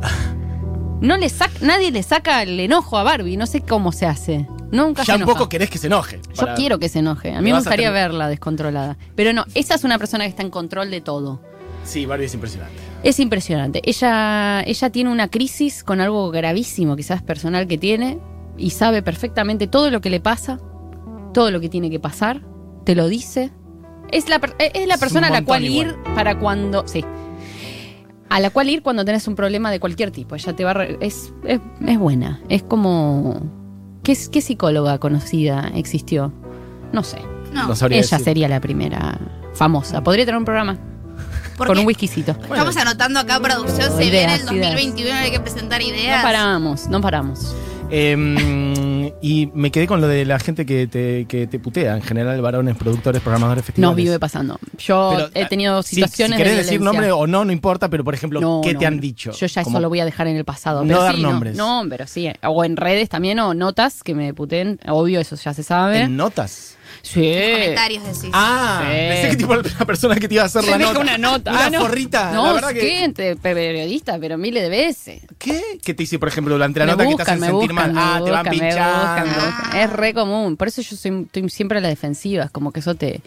[1.00, 3.36] No le sac, nadie le saca el enojo a Barbie.
[3.36, 4.46] No sé cómo se hace.
[4.74, 5.32] Nunca Ya se un enoja.
[5.38, 6.20] poco querés que se enoje.
[6.38, 7.32] Yo quiero que se enoje.
[7.32, 8.96] A mí me gustaría tener- verla descontrolada.
[9.14, 11.40] Pero no, esa es una persona que está en control de todo.
[11.84, 12.74] Sí, Barbie es impresionante.
[13.02, 13.82] Es impresionante.
[13.84, 18.18] Ella, ella tiene una crisis con algo gravísimo, quizás personal que tiene,
[18.56, 20.58] y sabe perfectamente todo lo que le pasa,
[21.34, 22.40] todo lo que tiene que pasar,
[22.84, 23.52] te lo dice.
[24.10, 25.88] Es la, per- es la Es persona a la cual igual.
[25.88, 26.86] ir para cuando.
[26.88, 27.04] Sí.
[28.30, 30.34] A la cual ir cuando tenés un problema de cualquier tipo.
[30.34, 32.40] Ella te va es, es, es buena.
[32.48, 33.63] Es como.
[34.04, 36.32] ¿Qué, ¿Qué psicóloga conocida existió?
[36.92, 37.18] No sé.
[37.52, 38.24] No, No Ella decir.
[38.24, 39.18] sería la primera
[39.54, 40.02] famosa.
[40.02, 40.76] Podría tener un programa
[41.56, 42.32] con un whiskycito.
[42.32, 45.24] estamos anotando acá producción, se Ideas, viene el 2021, ideas.
[45.24, 46.22] hay que presentar No ideas.
[46.22, 47.54] paramos, no paramos.
[47.90, 48.16] Eh,
[49.20, 52.40] y me quedé con lo de la gente que te, que te putea, en general,
[52.40, 53.90] varones, productores, programadores, festivales.
[53.90, 54.58] Nos vive pasando.
[54.78, 57.88] Yo Pero, he tenido si- situaciones Si, querés de decir nombre o no, no importa,
[57.90, 59.00] pero por ejemplo, No, ¿qué no, te han no.
[59.02, 59.32] dicho?
[59.32, 60.80] Yo ya Como- eso lo voy a dejar en el pasado.
[60.82, 61.56] No pero dar sí, nombres.
[61.56, 62.30] No, pero sí.
[62.42, 64.78] O en redes también, o notas que me puteen.
[64.88, 66.00] Obvio, eso ya se sabe.
[66.02, 66.76] En notas.
[67.04, 67.20] Sí.
[67.52, 68.30] Comentarios decís.
[68.32, 68.88] Ah, Sí.
[68.90, 70.98] pensé que tipo la persona que te iba a hacer Se la nota.
[71.00, 71.50] una nota.
[71.52, 71.80] Una Ah, no.
[71.82, 72.32] forrita.
[72.32, 72.80] No, la verdad que.
[72.80, 73.04] ¿qué?
[73.04, 75.22] Entre periodista, pero miles de veces.
[75.38, 75.60] ¿Qué?
[75.84, 77.70] ¿Qué te hice, por ejemplo, durante la me nota buscan, que te hacen me sentir
[77.72, 77.94] buscan, mal?
[77.94, 79.78] me Ah, te van me buscan, pinchando.
[79.78, 80.56] Es re común.
[80.56, 82.44] Por eso yo soy, estoy siempre a la defensiva.
[82.44, 83.20] Es como que eso te,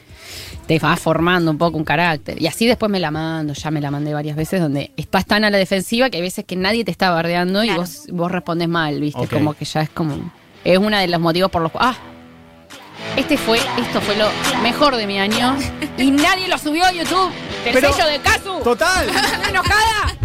[0.65, 2.41] te va formando un poco un carácter.
[2.41, 3.53] Y así después me la mando.
[3.53, 6.45] Ya me la mandé varias veces donde estás tan a la defensiva que hay veces
[6.45, 9.27] que nadie te está bardeando y vos, vos respondes mal, ¿viste?
[9.27, 10.31] Como que ya es como.
[10.63, 11.95] Es uno de los motivos por los cuales.
[11.95, 12.13] ¡Ah!
[13.15, 14.27] Este fue, esto fue lo
[14.61, 15.55] mejor de mi año.
[15.97, 17.31] Y nadie lo subió a YouTube.
[17.65, 18.59] El Pero- sello de Casu.
[18.63, 19.07] Total.
[19.09, 20.15] Estoy enojada.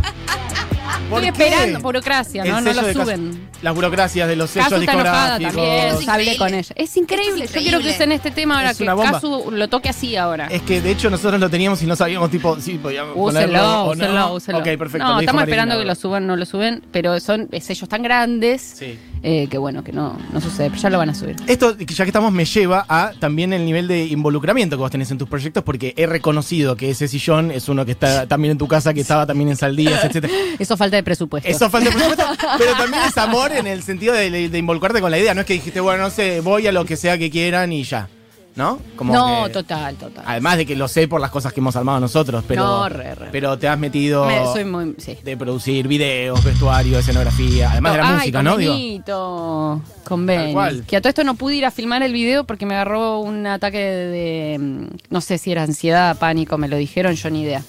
[1.08, 1.44] ¿Por Estoy qué?
[1.50, 1.80] esperando.
[1.80, 2.60] Burocracia, El ¿no?
[2.60, 3.48] No lo suben.
[3.62, 6.06] Las burocracias de los sellos Casu está enojada discográficos.
[6.06, 6.10] también.
[6.10, 6.74] Hablé con ella.
[6.76, 7.46] Es increíble.
[7.46, 8.84] Yo quiero que usen este tema ahora Es que.
[8.86, 10.46] Casu lo toque así ahora.
[10.48, 13.82] Es que de hecho nosotros lo teníamos y no sabíamos, tipo, sí, podíamos ponerlo Úsenlo,
[13.82, 13.90] o no.
[13.92, 14.58] úsenlo, úsenlo.
[14.60, 15.06] Ok, perfecto.
[15.06, 18.98] No, estamos esperando que lo suban, no lo suben, pero son sellos tan grandes Sí.
[19.22, 21.36] Eh, que bueno, que no, no sucede, pero ya lo van a subir.
[21.46, 25.10] Esto, ya que estamos, me lleva a también el nivel de involucramiento que vos tenés
[25.10, 28.58] en tus proyectos, porque he reconocido que ese sillón es uno que está también en
[28.58, 30.30] tu casa, que estaba también en Saldías, etc.
[30.58, 31.48] Eso falta de presupuesto.
[31.48, 32.24] Eso falta de presupuesto,
[32.58, 35.34] pero también es amor en el sentido de, de- de involucrarte con la idea.
[35.34, 37.84] No es que dijiste, bueno, no sé, voy a lo que sea que quieran y
[37.84, 38.08] ya.
[38.55, 38.78] ¿No?
[38.96, 40.24] Como no, que- total, total.
[40.26, 43.14] Además de que lo sé por las cosas que hemos armado nosotros, pero, No, re,
[43.14, 43.28] re.
[43.32, 44.94] pero te has metido Me- soy muy.
[44.98, 45.16] Sí.
[45.24, 48.57] de producir videos, vestuario, escenografía, además de la Ay, música, con ¿no?
[48.59, 50.53] Digo, Benito, con Ben.
[50.53, 50.84] cual.
[50.86, 53.46] Que a todo esto no pude ir a filmar el video porque me agarró un
[53.46, 57.42] ataque de, de, mm, no sé si era ansiedad, pánico, me lo dijeron, yo ni
[57.42, 57.62] idea.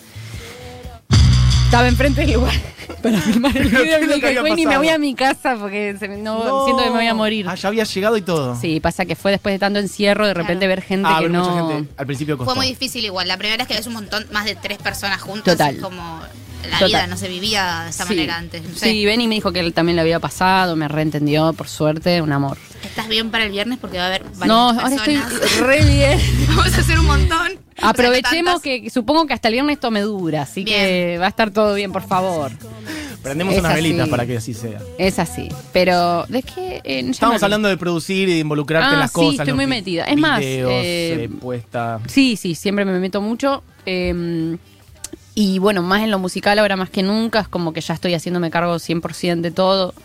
[1.74, 2.54] Estaba enfrente del lugar
[3.02, 4.80] para filmar el Pero video ¿qué y me que dije, había "Güey, ni me pasado?"
[4.82, 6.66] voy a mi casa porque se me- no, no.
[6.66, 7.48] siento que me voy a morir.
[7.50, 8.56] Ah, ya había llegado y todo.
[8.62, 10.70] Sí, pasa que fue después de tanto encierro, de repente Claro.
[10.70, 11.50] ver gente Ah, que pero no...
[11.50, 12.52] mucha gente al principio costó.
[12.54, 13.28] Fue muy difícil igual.
[13.28, 15.76] La primera vez que ves un montón, más de tres personas juntas, Total.
[15.76, 16.20] es como
[16.70, 16.88] la Total.
[16.90, 18.10] vida no se vivía de esa Sí.
[18.14, 18.62] manera antes.
[18.62, 18.92] No sé.
[18.92, 22.32] Sí, Benny me dijo que él también le había pasado, me reentendió, por suerte, un
[22.34, 22.60] amor.
[22.84, 23.80] ¿Estás bien para el viernes?
[23.80, 25.18] Porque va a haber varias No, ahora estoy
[25.62, 26.20] re bien.
[26.50, 27.52] Vamos a hacer un montón.
[27.82, 31.26] Aprovechemos O sea, que supongo que hasta el viernes esto me dura, así que va
[31.26, 32.52] a estar todo bien, por favor.
[33.24, 33.82] Prendemos Es unas así.
[33.82, 34.80] velitas para que así sea.
[34.98, 35.50] Es así.
[35.72, 36.82] Pero, ¿de qué?
[36.84, 39.32] Eh, me- hablando de producir y de involucrarte Ah, en las sí, cosas.
[39.34, 40.04] estoy los muy metida.
[40.06, 42.00] Es más, videos, eh, eh, puesta.
[42.08, 43.64] Sí, sí, siempre me meto mucho.
[43.86, 44.58] eh,
[45.36, 48.14] y bueno, más en lo musical ahora más que nunca, es como que ya estoy
[48.14, 49.96] haciéndome cargo 100% de todo.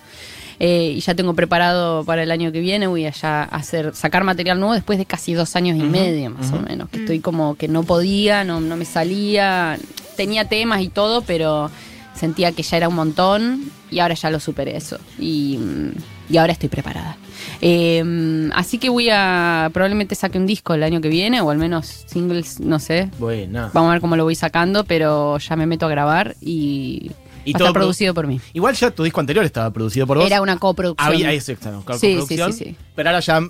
[0.61, 4.25] Eh, y ya tengo preparado para el año que viene, voy a ya hacer, sacar
[4.25, 6.89] material nuevo después de casi dos años y medio, más o menos.
[6.89, 9.79] Que estoy como que no podía, no, no me salía,
[10.17, 11.71] tenía temas y todo, pero
[12.15, 14.99] sentía que ya era un montón y ahora ya lo superé eso.
[15.19, 17.17] Y, mm, y ahora estoy preparada.
[17.61, 21.59] Eh, así que voy a, probablemente saque un disco el año que viene, o al
[21.59, 23.11] menos singles, no sé.
[23.19, 23.71] Buena.
[23.73, 27.13] Vamos a ver cómo lo voy sacando, pero ya me meto a grabar y,
[27.51, 28.41] Y todo produ- producido por mí.
[28.53, 30.27] Igual ya tu disco anterior estaba producido por vos.
[30.27, 31.07] Era una coproducción.
[31.13, 32.77] Había eso, exacto, co- Sí, coproducción, sí, sí, sí.
[32.95, 33.41] Pero ahora ya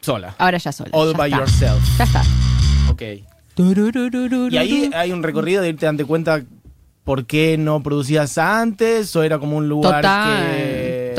[0.00, 0.34] sola.
[0.38, 0.90] Ahora ya sola.
[0.92, 1.40] All ya by está.
[1.42, 1.98] yourself.
[1.98, 2.22] Ya está.
[2.90, 3.02] Ok.
[4.50, 6.42] Y ahí hay un recorrido de irte dando cuenta
[7.04, 10.69] por qué no producías antes o era como un lugar Total, que...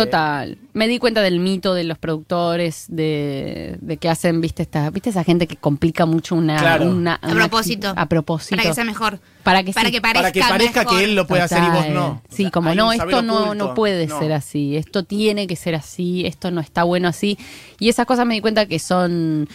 [0.06, 0.58] total.
[0.74, 5.10] Me di cuenta del mito de los productores, de, de que hacen, viste, esta, viste
[5.10, 6.58] esa gente que complica mucho una...
[6.58, 6.86] Claro.
[6.90, 7.94] una- A una- propósito.
[7.96, 8.56] a propósito.
[8.56, 9.20] Para que sea mejor.
[9.44, 9.92] Para que Para sí.
[9.94, 10.98] que parezca Para que parezca mejor.
[10.98, 11.94] que él lo puede hacer y vos Total.
[11.94, 12.22] no.
[12.30, 13.56] Sí, O sea, como hay no, un esto no, oculto.
[13.56, 14.20] no puede No.
[14.20, 17.38] ser así, esto tiene que ser así, esto no está bueno así.
[17.80, 19.50] Y esas cosas me di cuenta que son,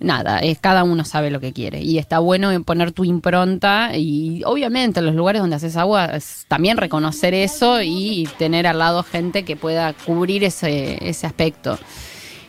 [0.00, 1.80] nada, es cada uno sabe lo que quiere.
[1.82, 6.06] Y está bueno en poner tu impronta y obviamente en los lugares donde haces agua
[6.06, 11.78] es también reconocer eso y tener al lado gente que pueda cubrir ese, ese aspecto.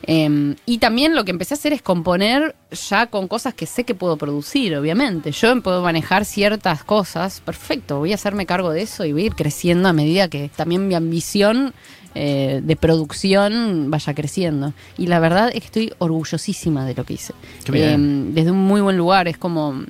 [0.04, 2.56] Eh, y también lo que empecé a hacer es componer
[2.90, 5.32] ya con cosas que sé que puedo producir, obviamente.
[5.32, 9.26] Yo puedo manejar ciertas cosas, perfecto, voy a hacerme cargo de eso y voy a
[9.28, 11.74] ir creciendo a medida que también mi ambición
[12.16, 14.74] eh, de producción vaya creciendo.
[14.98, 17.34] Y la verdad es que estoy orgullosísima de lo que hice.
[17.74, 17.98] Eh,
[18.34, 19.84] desde un muy buen lugar, es como...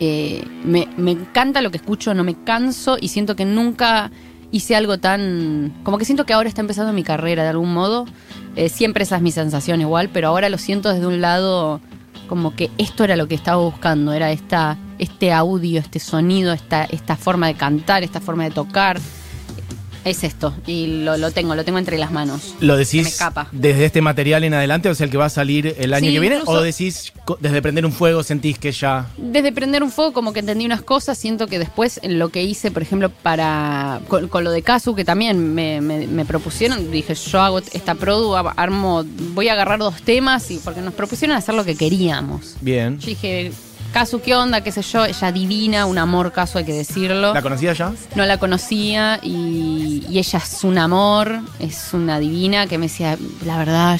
[0.00, 4.10] eh, me, me encanta lo que escucho, no me canso y siento que nunca
[4.50, 5.74] hice algo tan...
[5.82, 8.06] Como que siento que ahora está empezando mi carrera de algún modo.
[8.56, 11.80] Eh, siempre esa es mi sensación igual, pero ahora lo siento desde un lado
[12.28, 16.84] como que esto era lo que estaba buscando, era esta, este audio, este sonido, esta,
[16.84, 19.00] esta forma de cantar, esta forma de tocar.
[20.08, 22.54] Es esto, y lo, lo tengo, lo tengo entre las manos.
[22.60, 23.48] ¿Lo me decís escapa.
[23.52, 26.14] desde este material en adelante, o sea, el que va a salir el año Sí,
[26.14, 26.38] que viene?
[26.46, 29.06] ¿O decís desde prender un fuego sentís que ya...
[29.18, 32.42] Desde prender un fuego, como que entendí unas cosas, siento que después en lo que
[32.42, 36.90] hice, por ejemplo, para con, con lo de Casu, que también me, me- me propusieron,
[36.90, 39.04] dije, yo hago esta produ, armo,
[39.34, 42.56] voy a agarrar dos temas, y porque nos propusieron hacer lo que queríamos.
[42.62, 42.98] Bien.
[42.98, 43.52] Yo dije,
[43.92, 44.60] Casu, ¿qué onda?
[44.60, 45.04] ¿Qué sé yo?
[45.06, 47.32] Ella divina, un amor Casu, hay que decirlo.
[47.32, 47.92] ¿La conocías ya?
[48.14, 53.16] No la conocía y, y ella es un amor, es una divina que me decía,
[53.44, 53.98] la verdad,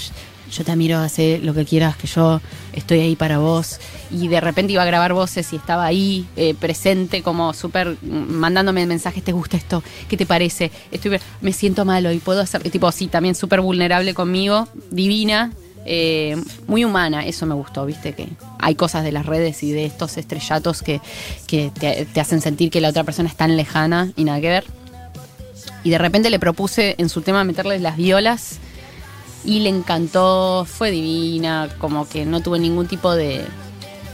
[0.51, 2.41] yo te admiro, hace lo que quieras, que yo
[2.73, 3.81] estoy ahí para vos.
[4.11, 8.33] Y de repente iba a grabar voces y estaba ahí, eh, presente, como súper mm,
[8.33, 9.83] mandándome mensajes, ¿te gusta esto?
[10.09, 10.71] ¿Qué te parece?
[10.91, 15.53] Estoy, me siento malo y puedo hacer, tipo, sí, también súper vulnerable conmigo, divina,
[15.85, 19.87] eh, muy humana, eso me gustó, viste, que hay cosas de las redes y de
[19.87, 21.01] estos estrellatos que,
[21.47, 24.49] que te, te hacen sentir que la otra persona es tan lejana y nada que
[24.49, 24.65] ver.
[25.85, 28.59] Y de repente le propuse en su tema meterle las violas
[29.45, 33.45] y le encantó, fue divina, como que no tuve ningún tipo de...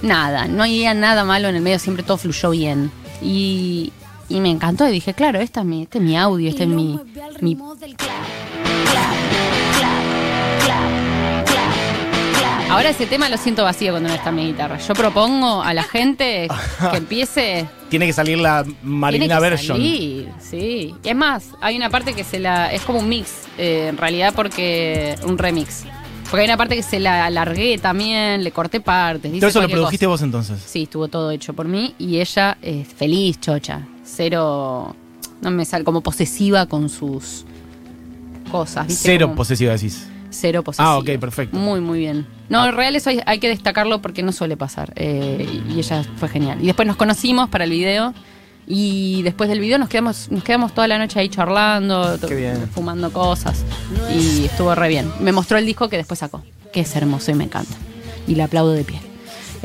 [0.02, 2.92] Nada, no había nada malo en el medio, siempre todo fluyó bien.
[3.22, 3.92] Y,
[4.28, 6.68] y me encantó y dije, claro, esta es mi, este es mi audio, este es
[6.68, 7.00] mi...
[7.40, 7.56] mi
[12.74, 14.78] Ahora ese tema lo siento vacío cuando no está mi guitarra.
[14.78, 16.48] Yo propongo a la gente
[16.90, 19.78] que empiece Tiene que salir la Marina version.
[19.78, 20.26] sí.
[20.50, 22.72] Y es más, hay una parte que se la.
[22.72, 25.16] Es como un mix, eh, en realidad, porque.
[25.24, 25.84] Un remix.
[26.30, 29.30] Porque hay una parte que se la alargué también, le corté partes.
[29.30, 30.10] dice Todo eso lo produjiste cosa.
[30.10, 30.60] vos entonces.
[30.66, 31.94] Sí, estuvo todo hecho por mí.
[31.98, 33.82] Y ella es feliz, chocha.
[34.04, 34.96] Cero.
[35.42, 37.44] No me sale como posesiva con sus
[38.50, 38.86] cosas.
[38.88, 39.02] ¿viste?
[39.04, 40.08] Cero Como- posesiva decís.
[40.34, 40.90] Cero posesiva.
[40.92, 41.56] Ah, ok, perfecto.
[41.56, 42.26] Muy, muy bien.
[42.48, 44.92] No, en real eso hay, hay que destacarlo porque no suele pasar.
[44.96, 46.58] eh, y ella fue genial.
[46.62, 48.12] Y después nos conocimos para el video.
[48.66, 52.18] Y después del video nos quedamos, nos quedamos toda la noche ahí charlando,
[52.74, 53.62] fumando cosas.
[54.14, 55.10] Y estuvo re bien.
[55.20, 57.74] Me mostró el disco que después sacó, que es hermoso y me encanta.
[58.26, 59.00] Y le aplaudo de pie.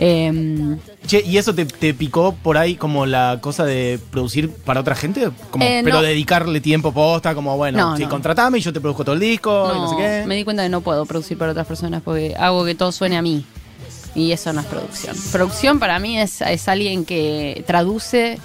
[0.02, 4.80] Em, Che, ¿y eso te, te picó por ahí como la cosa de producir para
[4.80, 5.30] otra gente?
[5.52, 6.02] Como, Eh, pero no.
[6.04, 8.10] dedicarle tiempo posta, como bueno, No, no.
[8.10, 10.24] contratame y yo te produzco todo el disco y no sé qué.
[10.26, 13.18] me di cuenta que no puedo producir para otras personas porque hago que todo suene
[13.18, 13.44] a mí.
[14.16, 15.16] Y eso no es producción.
[15.34, 18.40] Producción para mí es, es alguien que traduce,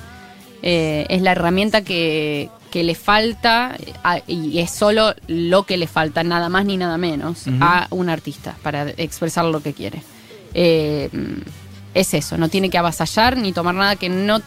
[0.63, 5.87] eh, es la herramienta que, que le falta a- y es solo lo que le
[5.87, 10.03] falta, nada más ni nada menos, a un artista para expresar lo que quiere.
[10.55, 11.11] Eh,
[11.95, 14.41] es eso, no tiene que avasallar ni tomar nada que no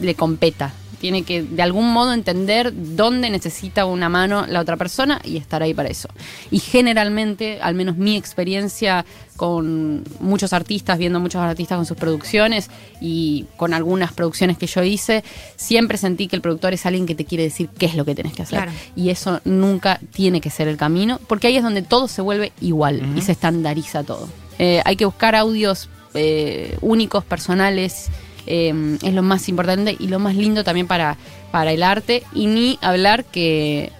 [0.00, 0.72] le competa.
[1.00, 5.62] Tiene que de algún modo entender dónde necesita una mano la otra persona y estar
[5.62, 6.08] ahí para eso.
[6.50, 9.04] Y generalmente, al menos mi experiencia
[9.36, 12.70] con muchos artistas, viendo muchos artistas con sus producciones
[13.02, 15.24] y con algunas producciones que yo hice,
[15.56, 18.14] siempre sentí que el productor es alguien que te quiere decir qué es lo que
[18.14, 18.60] tenés que hacer.
[18.60, 18.72] Claro.
[18.96, 22.52] Y eso nunca tiene que ser el camino, porque ahí es donde todo se vuelve
[22.62, 24.26] igual y se estandariza todo.
[24.58, 28.08] Eh, hay que buscar audios eh, únicos, personales,
[28.46, 31.16] eh, es lo más importante y lo más lindo también para,
[31.50, 33.90] para el arte, y ni hablar que,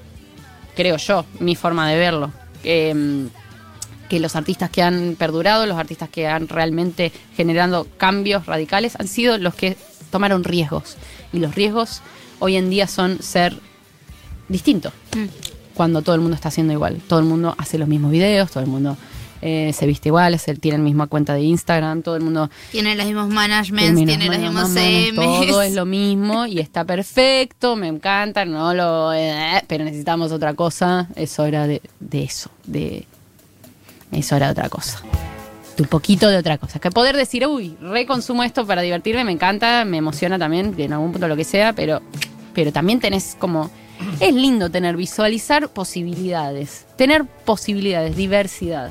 [0.77, 2.33] creo yo, mi forma de verlo,
[2.63, 3.27] que, mm,
[4.09, 9.09] que los artistas que han perdurado, los artistas que han realmente generando cambios radicales, han
[9.09, 9.77] sido los que
[10.11, 10.97] tomaron riesgos.
[11.33, 12.03] Y los riesgos
[12.39, 13.59] hoy en día son ser
[14.49, 15.27] distinto Mm.
[15.75, 17.01] cuando todo el mundo está haciendo igual.
[17.09, 18.97] Todo el mundo hace los mismos videos, todo el mundo
[19.47, 22.95] eh, se viste igual, se- tiene la misma cuenta de Instagram, todo el mundo Tiene
[22.97, 25.47] los mismos managements, termina tiene los mismos.
[25.47, 29.13] Todo es lo mismo y está perfecto, me encanta, no lo.
[29.13, 31.09] eh, pero necesitamos otra cosa.
[31.15, 33.07] Es hora de, de eso, de.
[34.13, 35.01] Es hora de otra cosa.
[35.79, 36.79] Un poquito de otra cosa.
[36.79, 41.11] Que poder decir, uy, reconsumo esto para divertirme, me encanta, me emociona también, en algún
[41.13, 42.01] punto lo que sea, pero,
[42.55, 43.71] pero también tenés como.
[44.21, 46.85] Es lindo tener, visualizar posibilidades.
[46.97, 48.91] Tener posibilidades, diversidad.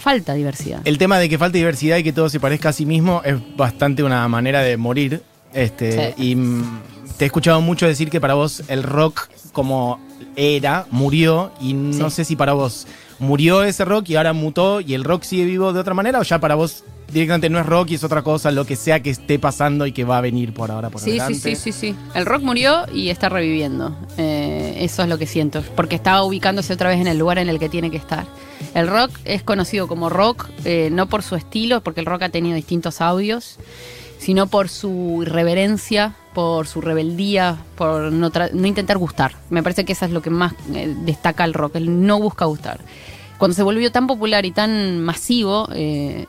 [0.00, 0.80] Falta diversidad.
[0.84, 3.36] El tema de que falta diversidad y que todo se parezca a sí mismo es
[3.56, 5.22] bastante una manera de morir.
[5.52, 6.30] Este, Sí.
[6.30, 6.80] Y mm,
[7.18, 10.00] te he escuchado mucho decir que para vos el rock como
[10.36, 12.16] era, murió, y no Sí.
[12.16, 12.86] sé si para vos
[13.20, 16.22] murió ese rock y ahora mutó y el rock sigue vivo de otra manera, o
[16.22, 19.10] ya para vos directamente no es rock y es otra cosa, lo que sea que
[19.10, 21.96] esté pasando y que va a venir por ahora por Sí, sí, sí, sí, sí.
[22.14, 23.96] El rock murió y está reviviendo.
[24.16, 25.62] Eh, eso es lo que siento.
[25.76, 28.26] Porque estaba ubicándose otra vez en el lugar en el que tiene que estar.
[28.74, 32.28] El rock es conocido como rock, eh, no por su estilo, porque el rock ha
[32.28, 33.56] tenido distintos audios,
[34.20, 39.34] sino por su irreverencia, por su rebeldía, por no, no intentar gustar.
[39.48, 42.44] Me parece que eso es lo que más eh, destaca el rock, el no busca
[42.44, 42.80] gustar.
[43.38, 46.26] Cuando se volvió tan popular y tan masivo, eh,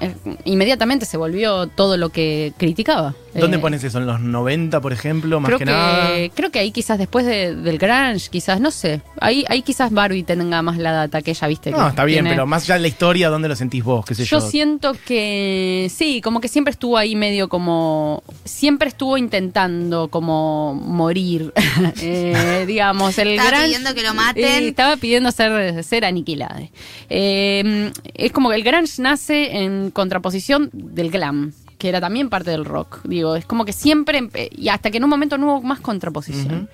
[0.00, 0.14] eh,
[0.44, 3.14] inmediatamente se volvió todo lo que criticaba.
[3.34, 3.98] ¿Dónde Eh, pones eso?
[3.98, 5.40] ¿En los 90, por ejemplo?
[5.40, 6.10] Más creo que, que, nada.
[6.34, 9.00] creo que ahí quizás después de- del grunge, quizás, no sé.
[9.20, 11.70] Ahí, ahí quizás Barbie tenga más la data que ella, viste.
[11.70, 14.04] No, que está bien, pero más allá de la historia, ¿dónde lo sentís vos?
[14.04, 14.38] ¿Qué sé yo?
[14.38, 18.22] yo siento que sí, como que siempre estuvo ahí medio como.
[18.44, 21.52] Siempre estuvo intentando como morir.
[22.02, 24.44] Eh, digamos, el Estaba grunge- pidiendo que lo maten.
[24.44, 26.60] Eh, estaba pidiendo ser, ser aniquilada.
[27.08, 31.52] Eh, es como que el grunge nace en contraposición del glam
[31.82, 33.00] que era también parte del rock.
[33.02, 36.68] Digo, es como que siempre, y hasta que en un momento no hubo más contraposición.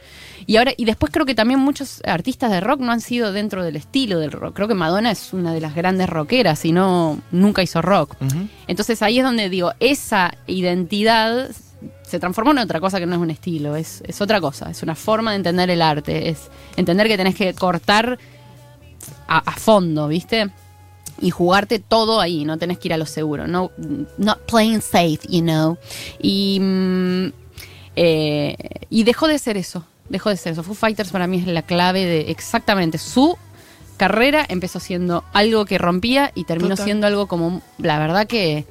[0.47, 3.65] Y ahora, y después creo que también muchos artistas de rock no han sido dentro
[3.65, 4.55] del estilo del rock.
[4.55, 8.17] Creo que Madonna es una de las grandes rockeras y no nunca hizo rock.
[8.67, 11.53] Entonces ahí es donde digo, esa identidad
[12.03, 14.83] se transformó en otra cosa que no es un estilo, es, es otra cosa, es
[14.83, 18.19] una forma de entender el arte, es entender que tenés que cortar
[19.27, 20.51] a, a fondo, ¿viste?
[21.21, 23.73] Y jugarte todo ahí, no tenés que ir a lo seguro, no
[24.19, 25.77] not playing safe, you know.
[26.21, 27.33] Y, mm,
[27.97, 28.57] eh,
[28.89, 30.63] y dejó de ser eso, dejó de ser eso.
[30.63, 33.37] Foo Fighters para mí es la clave de exactamente su
[33.97, 36.85] carrera empezó siendo algo que rompía y terminó Total.
[36.85, 38.65] siendo algo como, la verdad que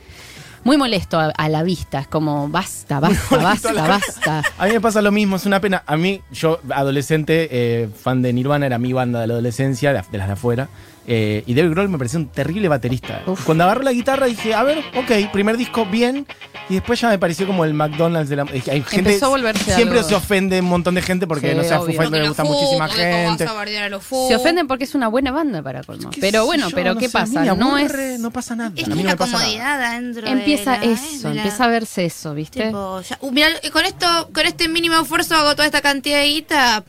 [0.64, 4.44] muy molesto a, a la vista, es como basta, basta, basta, basta.
[4.58, 5.84] A mí me pasa lo mismo, es una pena.
[5.86, 10.02] A mí, yo, adolescente, eh, fan de Nirvana, era mi banda de la adolescencia, de,
[10.12, 10.68] de las de afuera.
[11.08, 13.24] Eh, y Dave Grohl me pareció un terrible baterista.
[13.26, 13.44] Uf.
[13.46, 16.28] Cuando agarró la guitarra dije, a ver, ok, primer disco bien.
[16.70, 18.42] Y después ya me pareció como el McDonald's de la.
[18.44, 21.56] Hay gente, Empezó a volverse siempre algo- se ofende un montón de gente porque, Sí,
[21.56, 21.86] no sé, a Foo.
[21.86, 23.48] Fighters le gusta muchísima gente.
[24.28, 26.10] Se ofenden porque es una buena banda para colmo.
[26.10, 26.76] ¿Qué Pero bueno, yo?
[26.76, 27.56] pero No ¿qué sé, a pasa?
[27.56, 28.72] No es No pasa nada.
[28.76, 29.44] Es a mí no una me pasa nada.
[29.46, 32.66] comodidad adentro empieza de la- eso, de la- empieza a verse eso, ¿viste?
[32.66, 36.28] Tipo, ya- uh, mirá, con esto, con este mínimo esfuerzo hago toda esta cantidad de
[36.28, 36.84] guita.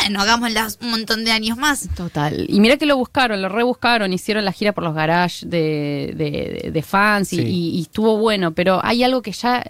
[0.00, 1.88] Bueno, hagámosla un montón de años más.
[1.96, 2.46] Total.
[2.48, 6.60] Y mira que lo buscaron, lo rebuscaron, hicieron la gira por los garages de, de-
[6.64, 7.42] de- de fans y, Sí.
[7.42, 9.64] y- y estuvo bueno, pero hay algo que ya,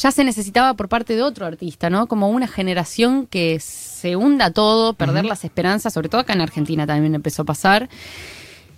[0.00, 2.06] ya se necesitaba por parte de otro artista, ¿no?
[2.06, 6.86] Como una generación que se hunda todo, perder las esperanzas, sobre todo acá en Argentina
[6.86, 7.88] también empezó a pasar.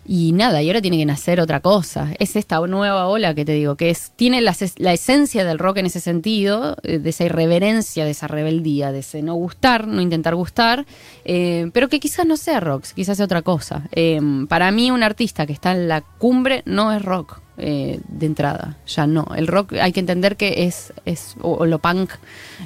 [0.04, 2.08] Y nada, y ahora tiene que nacer otra cosa.
[2.18, 5.76] Es esta nueva ola que te digo, que es tiene la, la esencia del rock
[5.76, 10.00] en ese sentido, eh, de esa irreverencia, de esa rebeldía, de ese no gustar, no
[10.00, 10.86] intentar gustar,
[11.24, 13.88] eh, pero que quizás no sea rock, quizás sea otra cosa.
[13.92, 17.40] Eh, para mí un artista que está en la cumbre no es rock.
[17.58, 19.26] eh, de entrada, ya no.
[19.36, 22.10] El rock hay que entender que es, es o, lo punk,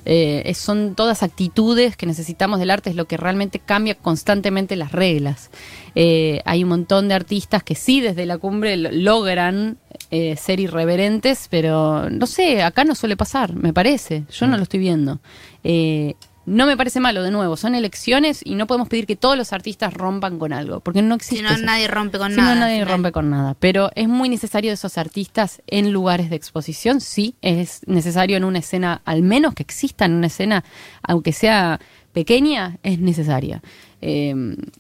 [0.05, 4.93] eh, son todas actitudes que necesitamos del arte, es lo que realmente cambia constantemente las
[4.93, 5.51] reglas.
[5.99, 9.79] Eh, hay un montón de artistas que sí desde la cumbre lo- logran
[10.11, 14.25] eh, ser irreverentes, pero no sé, acá no suele pasar, me parece.
[14.31, 15.21] Yo no lo estoy viendo.
[15.65, 19.37] Eh, no me parece malo, de nuevo, son elecciones y no podemos pedir que todos
[19.37, 21.39] los artistas rompan con algo, porque no existe.
[21.39, 21.65] Si no, eso.
[21.65, 22.55] nadie rompe con Si nada.
[22.55, 22.89] no, nadie final.
[22.93, 23.57] rompe con nada.
[23.59, 27.35] Pero es muy necesario esos artistas en lugares de exposición, sí.
[27.43, 30.63] Es necesario en una escena, al menos que exista en una escena,
[31.03, 31.81] aunque sea
[32.17, 33.61] pequeña, es necesaria.
[34.01, 34.35] Eh,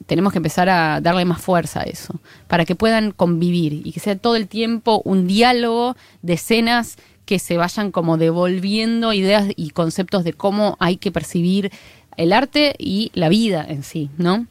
[0.06, 2.18] tenemos que empezar a darle más fuerza a eso,
[2.48, 7.38] para que puedan convivir y que sea todo el tiempo un diálogo de escenas que
[7.38, 11.70] se vayan como devolviendo ideas y conceptos de cómo hay que percibir
[12.16, 14.46] el arte y la vida en sí, ¿no?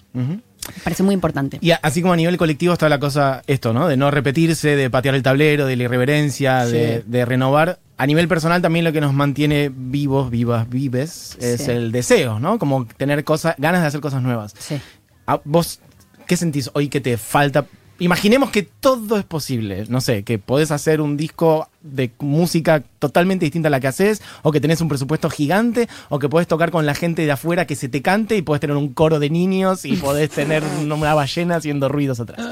[0.84, 1.57] Parece muy importante.
[1.61, 3.88] Y a- así como a nivel colectivo está la cosa, esto, ¿no?
[3.88, 6.72] De no repetirse, de patear el tablero, de la irreverencia, Sí.
[6.74, 7.80] de, de renovar.
[7.97, 11.72] A nivel personal también lo que nos mantiene vivos, vivas, vives, es Sí.
[11.72, 12.59] el deseo, ¿no?
[12.59, 14.53] Como tener cosas, ganas de hacer cosas nuevas.
[14.59, 14.80] Sí.
[15.28, 15.80] ¿A ¿Vos
[16.28, 17.66] qué sentís hoy que te falta?
[17.98, 23.46] Imaginemos que todo es posible, no sé, que podés hacer un disco de música totalmente
[23.46, 26.72] distinta a la que haces, o que tenés un presupuesto gigante, o que podés tocar
[26.72, 29.30] con la gente de afuera que se te cante y podés tener un coro de
[29.30, 32.46] niños y podés tener una ballena haciendo ruidos atrás.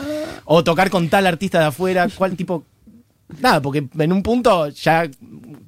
[0.46, 2.64] O tocar con tal artista de afuera, ¿cuál tipo?
[3.42, 5.10] Nada, porque en un punto ya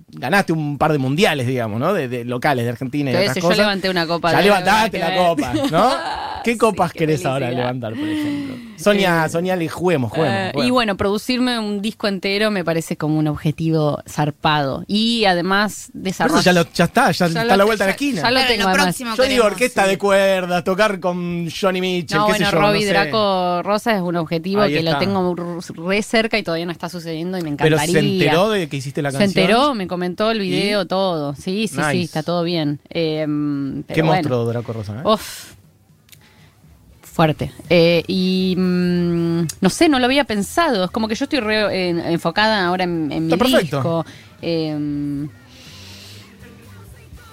[0.08, 1.94] ganaste un par de mundiales, digamos, ¿no?
[1.94, 3.58] De, de locales, de Argentina y otras yo cosas.
[3.58, 5.92] levanté una copa Ya de- levantaste la copa, ¿no?
[6.46, 8.56] ¿Qué Sí, copas qué querés ahora levantar, por ejemplo?
[8.78, 10.68] Sonia, Sonia, le juguemos, juguemos, Eh, juguemos.
[10.68, 14.84] y bueno, producirme un disco entero me parece como un objetivo zarpado.
[14.88, 16.40] Y además Pero desarrollar.
[16.42, 18.22] eso ya, lo- ya está, ya, está a la vuelta de la esquina.
[18.22, 19.90] ya lo Claro, tengo lo próximo Yo digo orquesta sí.
[19.90, 22.60] de cuerdas, tocar con Johnny Mitchell, No, qué bueno, sé yo.
[22.62, 22.90] Robbie no sé.
[22.90, 24.92] Draco Rosa es un objetivo Ahí que está.
[24.92, 25.36] lo tengo
[25.90, 27.94] re cerca y todavía no está sucediendo y me Pero encantaría.
[27.94, 29.44] se enteró de que hiciste la Se canción.
[29.44, 31.34] enteró, me comentó el video, todo.
[31.36, 31.92] Sí, sí, Nice.
[31.92, 32.80] sí, está todo bien.
[32.90, 34.06] Eh, pero Qué bueno.
[34.16, 35.02] monstruo Draco Rosa, ¿eh?
[35.06, 35.55] Uf.
[37.16, 37.50] Fuerte.
[37.70, 40.84] Eh, y mm, no sé, no lo había pensado.
[40.84, 43.78] Es como que yo estoy re, en- enfocada ahora en, en mi Está perfecto.
[43.78, 44.06] disco.
[44.42, 45.28] Eh,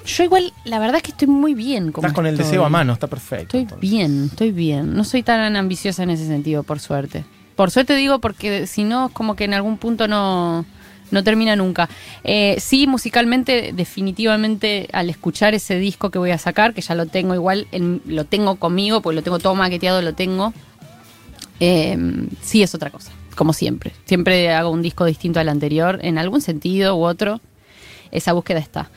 [0.04, 1.90] yo igual, la verdad es que estoy muy bien.
[1.92, 3.42] Como Estás con el deseo a mano, está perfecto.
[3.56, 3.90] Estoy entonces.
[3.90, 4.94] bien, estoy bien.
[4.94, 7.24] No soy tan ambiciosa en ese sentido, por suerte.
[7.56, 10.64] Por suerte digo porque si no, es como que en algún punto no,
[11.12, 11.88] no termina nunca.
[12.24, 17.06] Eh, sí, musicalmente, definitivamente, al escuchar ese disco que voy a sacar, que ya lo
[17.06, 20.52] tengo igual, en- lo tengo conmigo, porque lo tengo todo maqueteado, lo tengo.
[21.60, 21.96] eh,
[22.40, 23.92] sí es otra cosa, como siempre.
[24.04, 27.40] Siempre hago un disco distinto al anterior, en algún sentido u otro.
[28.10, 28.90] Esa búsqueda está.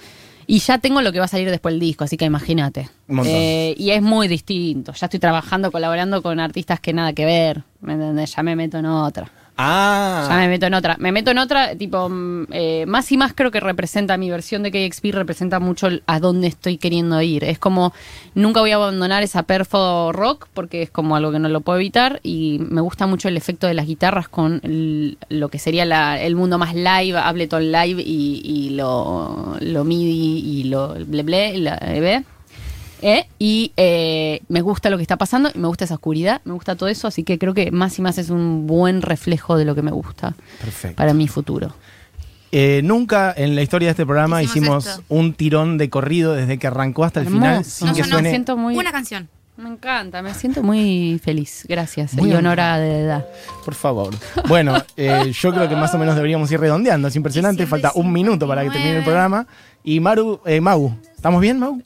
[0.47, 2.89] Y ya tengo lo que va a salir después del disco, así que imagínate.
[3.27, 4.93] Eh, y es muy distinto.
[4.93, 7.63] Ya estoy trabajando, colaborando con artistas que nada que ver.
[7.81, 8.35] ¿Me entendés?
[8.35, 9.29] Ya me meto en otra.
[9.57, 10.25] Ah.
[10.29, 10.97] Ya me meto en otra.
[10.99, 14.63] Me meto en otra, tipo, mm, eh, más y más creo que representa mi versión
[14.63, 17.43] de KXP, representa mucho a dónde estoy queriendo ir.
[17.45, 17.93] Es como,
[18.33, 21.79] nunca voy a abandonar esa perfo rock, porque es como algo que no lo puedo
[21.79, 24.59] evitar, y me gusta mucho el efecto de las guitarras con
[25.29, 30.63] lo que sería la- el mundo más live, Ableton Live y, lo, lo MIDI y
[30.65, 32.23] lo ble ble, EB.
[33.01, 33.27] ¿Eh?
[33.39, 36.75] Y eh, me gusta lo que está pasando, y me gusta esa oscuridad, me gusta
[36.75, 39.75] todo eso, así que creo que más y más es un buen reflejo de lo
[39.75, 40.95] que me gusta Perfecto.
[40.95, 41.73] para mi futuro.
[42.51, 46.67] Eh, nunca en la historia de este programa Hicimos un tirón de corrido desde que
[46.67, 47.41] arrancó hasta el Hermoso.
[47.45, 48.29] final sin No, que yo no suene.
[48.29, 49.27] siento muy, Una canción.
[49.57, 52.13] me encanta, me siento muy feliz, gracias.
[52.13, 53.25] Muy y honora de edad.
[53.65, 54.13] Por favor.
[54.47, 57.09] Bueno, eh, yo creo que más o menos deberíamos ir redondeando.
[57.09, 57.65] Es impresionante.
[57.65, 59.05] Falta un minuto para que termine el 59.
[59.05, 59.47] programa.
[59.83, 61.81] Y Maru, eh, Mau, ¿estamos bien, Mau?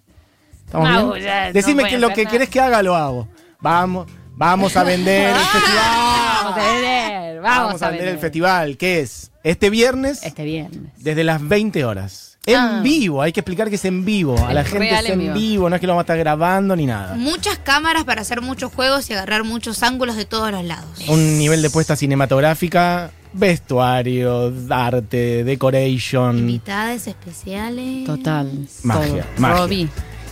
[0.69, 1.23] ¿Estamos bien?
[1.25, 2.31] ya Decime que lo que nada.
[2.31, 3.27] querés que haga lo hago.
[3.59, 5.83] Vamos, vamos a vender el Vamos festival.
[5.83, 10.91] a vender, vamos, a vender el festival, que es este viernes Este viernes.
[10.97, 12.25] desde las 20 horas.
[12.45, 12.79] En Ah.
[12.83, 14.35] vivo, hay que explicar que es en vivo.
[14.47, 15.33] A la Es gente real es en vivo.
[15.33, 17.15] vivo, no es que lo vamos a estar grabando ni nada.
[17.15, 20.87] Muchas cámaras para hacer muchos juegos y agarrar muchos ángulos de todos los lados.
[21.09, 26.39] Un nivel de puesta cinematográfica, vestuario, arte, decoration.
[26.39, 28.05] Invitadas especiales.
[28.05, 28.49] Total.
[28.83, 29.23] Magia, todo.
[29.37, 29.57] magia.
[29.57, 29.89] Robbie.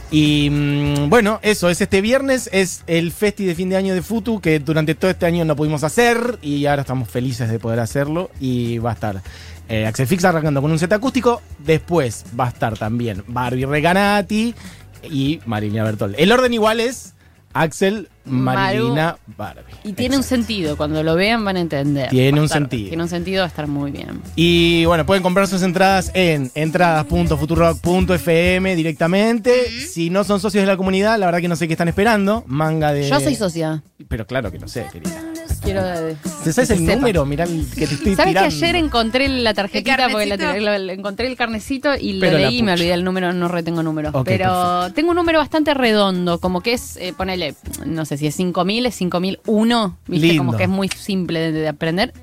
[0.10, 4.01] Y mm, bueno, eso es este viernes, es el festi de fin de año de
[4.01, 7.80] Futu que durante todo este año no pudimos hacer y ahora estamos felices de poder
[7.80, 9.22] hacerlo y va a estar
[9.68, 14.55] eh, Axel Fix arrancando con un set acústico, después va a estar también Barbie Reganati
[15.03, 16.16] y Marilina Bertol.
[16.18, 17.14] El orden igual es
[17.62, 19.62] Axel, Marilina, Barbie.
[19.84, 22.10] Y tiene un sentido, cuando lo vean van a entender.
[22.10, 22.88] Tiene a un estar- sentido.
[22.89, 24.22] Tiene un sentido, va a estar muy bien.
[24.36, 29.70] Y bueno, pueden comprar sus entradas en entradas.futurock.fm directamente.
[29.70, 32.43] Si no son socios de la comunidad, la verdad que no sé qué están esperando.
[32.47, 33.08] Manga de.
[33.08, 33.84] Yo soy socia.
[34.08, 35.22] Pero claro que no sé, querida.
[35.62, 35.82] Quiero.
[35.86, 36.95] eh, ¿Te sabes el sepa.
[36.95, 37.26] número?
[37.26, 40.08] Mirá que te estoy ¿Sabes que ayer encontré la tarjetita?
[40.10, 43.03] Porque la, la- la- encontré el carnecito y lo Pero leí y me olvidé el
[43.03, 44.14] número, no retengo números.
[44.16, 44.93] Ok, Pero perfecto.
[44.95, 47.55] tengo un número bastante redondo, como que es, eh, ponele,
[47.86, 50.28] no sé si es 5000, es 5001, ¿viste?
[50.28, 50.43] Lindo.
[50.43, 52.14] Como que es muy simple de, de aprender.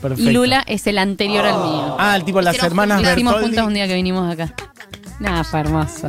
[0.00, 0.30] Perfecto.
[0.30, 1.96] Y Lula es el anterior al mío.
[1.98, 4.54] Ah, el tipo las hermanas Lo hicimos juntos un día que vinimos acá.
[5.18, 6.08] Nada, fue hermoso.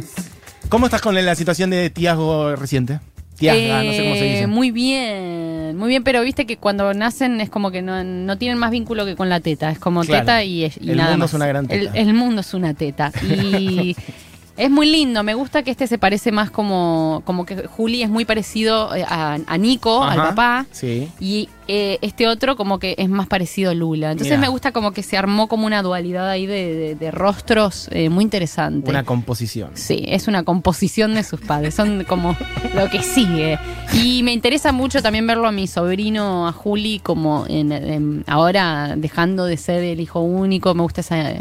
[0.70, 3.00] ¿Cómo estás con la situación de tiazgo reciente?
[3.38, 4.48] Tiazga, no sé cómo se Eh, dice.
[4.48, 8.58] Muy bien, muy bien, pero viste que cuando nacen es como que no, no tienen
[8.58, 10.24] más vínculo que con la teta, es como Claro.
[10.24, 11.30] teta y, y El nada mundo más.
[11.32, 11.98] es una gran El- teta.
[11.98, 13.12] El, mundo es una teta.
[13.24, 13.96] Y
[14.60, 18.10] es muy lindo, me gusta que este se parece más como, como que Juli es
[18.10, 20.66] muy parecido eh, a, a Nico, al papá.
[20.72, 21.10] Sí.
[21.20, 24.12] Y eh, este otro como que es más parecido a Lula.
[24.12, 24.42] Entonces Mirá.
[24.42, 28.10] me gusta como que se armó como una dualidad ahí de, de- de rostros eh,
[28.10, 28.90] muy interesante.
[28.90, 29.72] Una composición.
[29.76, 32.36] Sí, es una composición de sus padres, son como
[32.76, 33.58] lo que sigue.
[33.94, 38.96] Y me interesa mucho también verlo a mi sobrino, a Juli, como en, en- ahora
[38.98, 41.32] dejando de ser el hijo único, me gusta esa,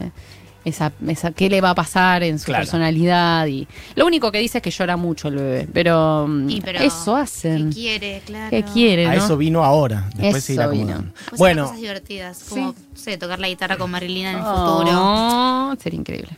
[0.69, 2.63] esa, esa qué le va a pasar en su Claro.
[2.63, 3.47] personalidad.
[3.47, 3.67] y
[3.97, 7.17] Lo único que dice es que llora mucho el bebé, pero, mm, Y pero, eso
[7.17, 7.71] hacen.
[7.71, 8.23] ¿Qué quiere?
[8.27, 8.51] Claro.
[8.51, 9.07] ¿Qué quiere?
[9.07, 9.25] A ¿no?
[9.25, 10.09] eso vino ahora.
[10.15, 11.05] Después Eso se irá vino.
[11.31, 14.91] Pues Bueno, cosas divertidas, como, no sé, tocar la guitarra con Marilina en el futuro.
[14.93, 16.31] Oh, sería increíble.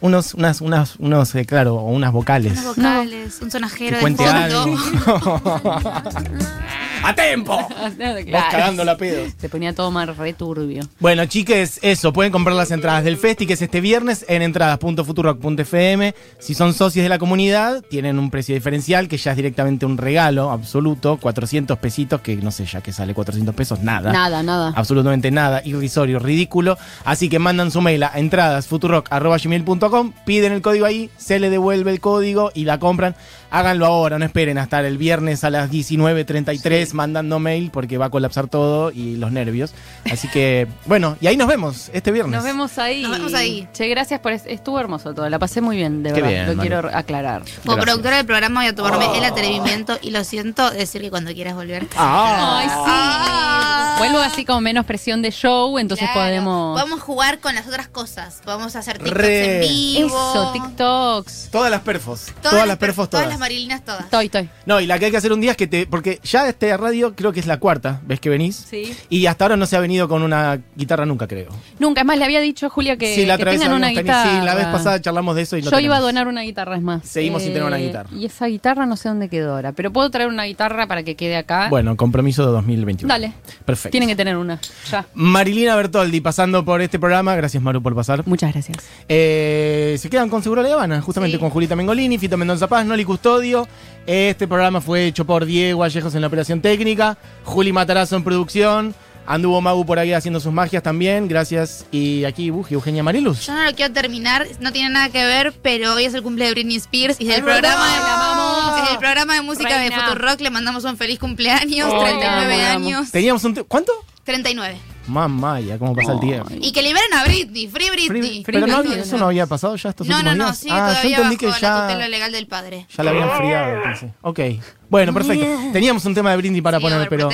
[0.00, 2.52] unos, unas, unas, unos, eh, claro, unas vocales.
[2.52, 4.76] Unas vocales, un sonajero Que de fondo.
[7.02, 7.56] ¡A tiempo!
[7.68, 9.24] Vos cagando la pedo.
[9.38, 10.82] Se ponía todo más returbio.
[11.00, 16.14] Bueno, chiques, eso, pueden comprar las entradas del Festi, que es este viernes, en entradas.futurock.fm.
[16.38, 19.98] Si son socios de la comunidad, tienen un precio diferencial, que ya es directamente un
[19.98, 24.12] regalo absoluto, 400 pesitos, que no sé, ya que sale 400 pesos, nada.
[24.12, 24.72] Nada, nada.
[24.76, 26.78] Absolutamente nada, irrisorio, ridículo.
[27.04, 32.00] Así que mandan su mail a entradasfuturock.gmail.com, piden el código ahí, se le devuelve el
[32.00, 33.14] código y la compran.
[33.54, 38.10] Háganlo ahora, no esperen hasta el viernes a las 19.33 mandando mail porque va a
[38.10, 39.74] colapsar todo y los nervios.
[40.10, 42.34] Así que, bueno, y ahí nos vemos este viernes.
[42.34, 43.02] Nos vemos ahí.
[43.02, 43.68] Nos vemos ahí.
[43.74, 44.32] Che, gracias por...
[44.32, 45.28] es- Estuvo hermoso todo.
[45.28, 46.28] La pasé muy bien, de Qué verdad.
[46.30, 46.60] bien, Lo Manu.
[46.62, 47.42] quiero aclarar.
[47.42, 47.84] Como Gracias.
[47.84, 51.54] productora del programa voy a tomarme el atrevimiento y lo siento decir que cuando quieras
[51.54, 51.86] volver.
[51.96, 52.58] Ah.
[52.60, 52.74] Ay, sí.
[52.86, 53.91] Ah.
[54.02, 56.20] Vuelvo así como menos presión de show, entonces Claro.
[56.28, 56.80] podemos...
[56.80, 58.40] Vamos a jugar con las otras cosas.
[58.44, 59.54] Vamos a hacer TikToks Re.
[59.66, 60.08] en vivo.
[60.08, 61.48] Eso, TikToks.
[61.50, 62.26] Todas las perfos.
[62.42, 63.24] Todas, las perfos, todas.
[63.24, 64.04] Todas las marilinas, todas.
[64.04, 64.48] Estoy, estoy.
[64.66, 65.86] No, y la que hay que hacer un día es que te.
[65.86, 68.56] Porque ya este radio creo que es la cuarta vez que venís.
[68.68, 68.94] Sí.
[69.08, 71.50] Y hasta ahora no se ha venido con una guitarra nunca, creo.
[71.78, 74.40] Nunca, es más, le había dicho a Julia que, sí, la que tengan una guitarra.
[74.40, 76.76] Sí, la vez pasada charlamos de eso y no Yo iba a donar una guitarra,
[76.76, 77.04] es más.
[77.04, 78.10] Eh, Seguimos sin tener una guitarra.
[78.14, 81.14] Y esa guitarra no sé dónde quedó ahora, pero puedo traer una guitarra para que
[81.16, 81.68] quede acá.
[81.68, 83.12] Bueno, compromiso de 2021.
[83.12, 83.32] Dale.
[83.64, 83.91] Perfecto.
[83.92, 84.58] Tienen que tener una,
[84.90, 85.04] ya.
[85.14, 87.36] Marilina Bertoldi pasando por este programa.
[87.36, 88.26] Gracias, Maru, por pasar.
[88.26, 88.78] Muchas gracias.
[89.06, 91.40] Eh, se quedan con Seguro La Habana, justamente Sí.
[91.40, 93.68] con Julita Mengolini, Fito Mendoza Paz, Noli Custodio.
[94.06, 98.94] Este programa fue hecho por Diego Allejos en la operación técnica, Juli Matarazo en producción,
[99.26, 101.28] Anduvo Magu por ahí haciendo sus magias también.
[101.28, 101.86] Gracias.
[101.92, 103.46] Y aquí, uh, Eugenia Mariluz.
[103.46, 106.46] Yo no lo quiero terminar, no tiene nada que ver, pero hoy es el cumple
[106.46, 109.96] de Britney Spears y del programa de la el programa de música Reina.
[109.96, 112.86] de Futurock le mandamos un feliz cumpleaños, Oh, 39 la amo.
[112.88, 113.10] años.
[113.10, 113.54] Teníamos un...
[113.68, 113.92] ¿Cuánto?
[114.24, 114.91] 39.
[115.08, 116.48] Mamá, ya cómo pasa el tiempo.
[116.60, 118.20] Y que liberen a Britney, Free Britney.
[118.20, 119.00] Free- Pero no Britney.
[119.00, 120.58] eso no había pasado ya estos No, no, últimos no, días.
[120.58, 122.86] sigue ah, yo todavía entendí bajo que la tutela ya, legal del padre.
[122.96, 123.76] ya la habían friado.
[123.76, 124.10] entonces.
[124.22, 124.40] Ok.
[124.88, 125.46] Bueno, perfecto.
[125.72, 127.30] Teníamos un tema de Britney para Sí, poner, pero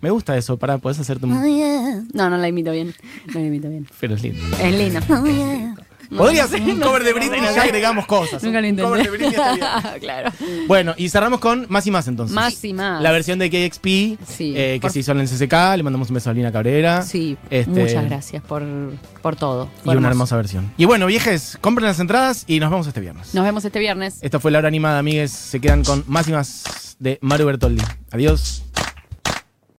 [0.00, 0.56] me gusta eso.
[0.56, 2.08] Para, podés hacerte un...
[2.12, 2.94] No, no la imito bien.
[3.26, 3.86] No la imito bien.
[4.00, 4.56] Pero es lindo.
[4.58, 5.00] Es lindo.
[6.16, 8.42] Podría ser un cover de Britney y acá agregamos cosas.
[8.42, 8.82] Nunca lo Un intenté.
[8.90, 10.00] cover de Britney bien.
[10.00, 10.30] claro.
[10.66, 12.34] Bueno, y cerramos con más y más entonces.
[12.34, 13.02] Más y más.
[13.02, 13.86] La versión de KXP,
[14.26, 16.52] Sí, eh, que por- se hizo en el CCK, le mandamos un beso a Lina
[16.52, 17.02] Cabrera.
[17.02, 18.62] Sí, Este, muchas gracias por,
[19.22, 19.64] por todo.
[19.64, 20.08] Y Fue una hermoso.
[20.10, 20.72] hermosa versión.
[20.76, 23.34] Y bueno, viejes, compren las entradas y nos vemos este viernes.
[23.34, 24.18] Nos vemos este viernes.
[24.22, 25.30] Esta fue la hora animada, amigues.
[25.32, 27.82] Se quedan con más y más de Mario Bertoldi.
[28.10, 28.62] Adiós.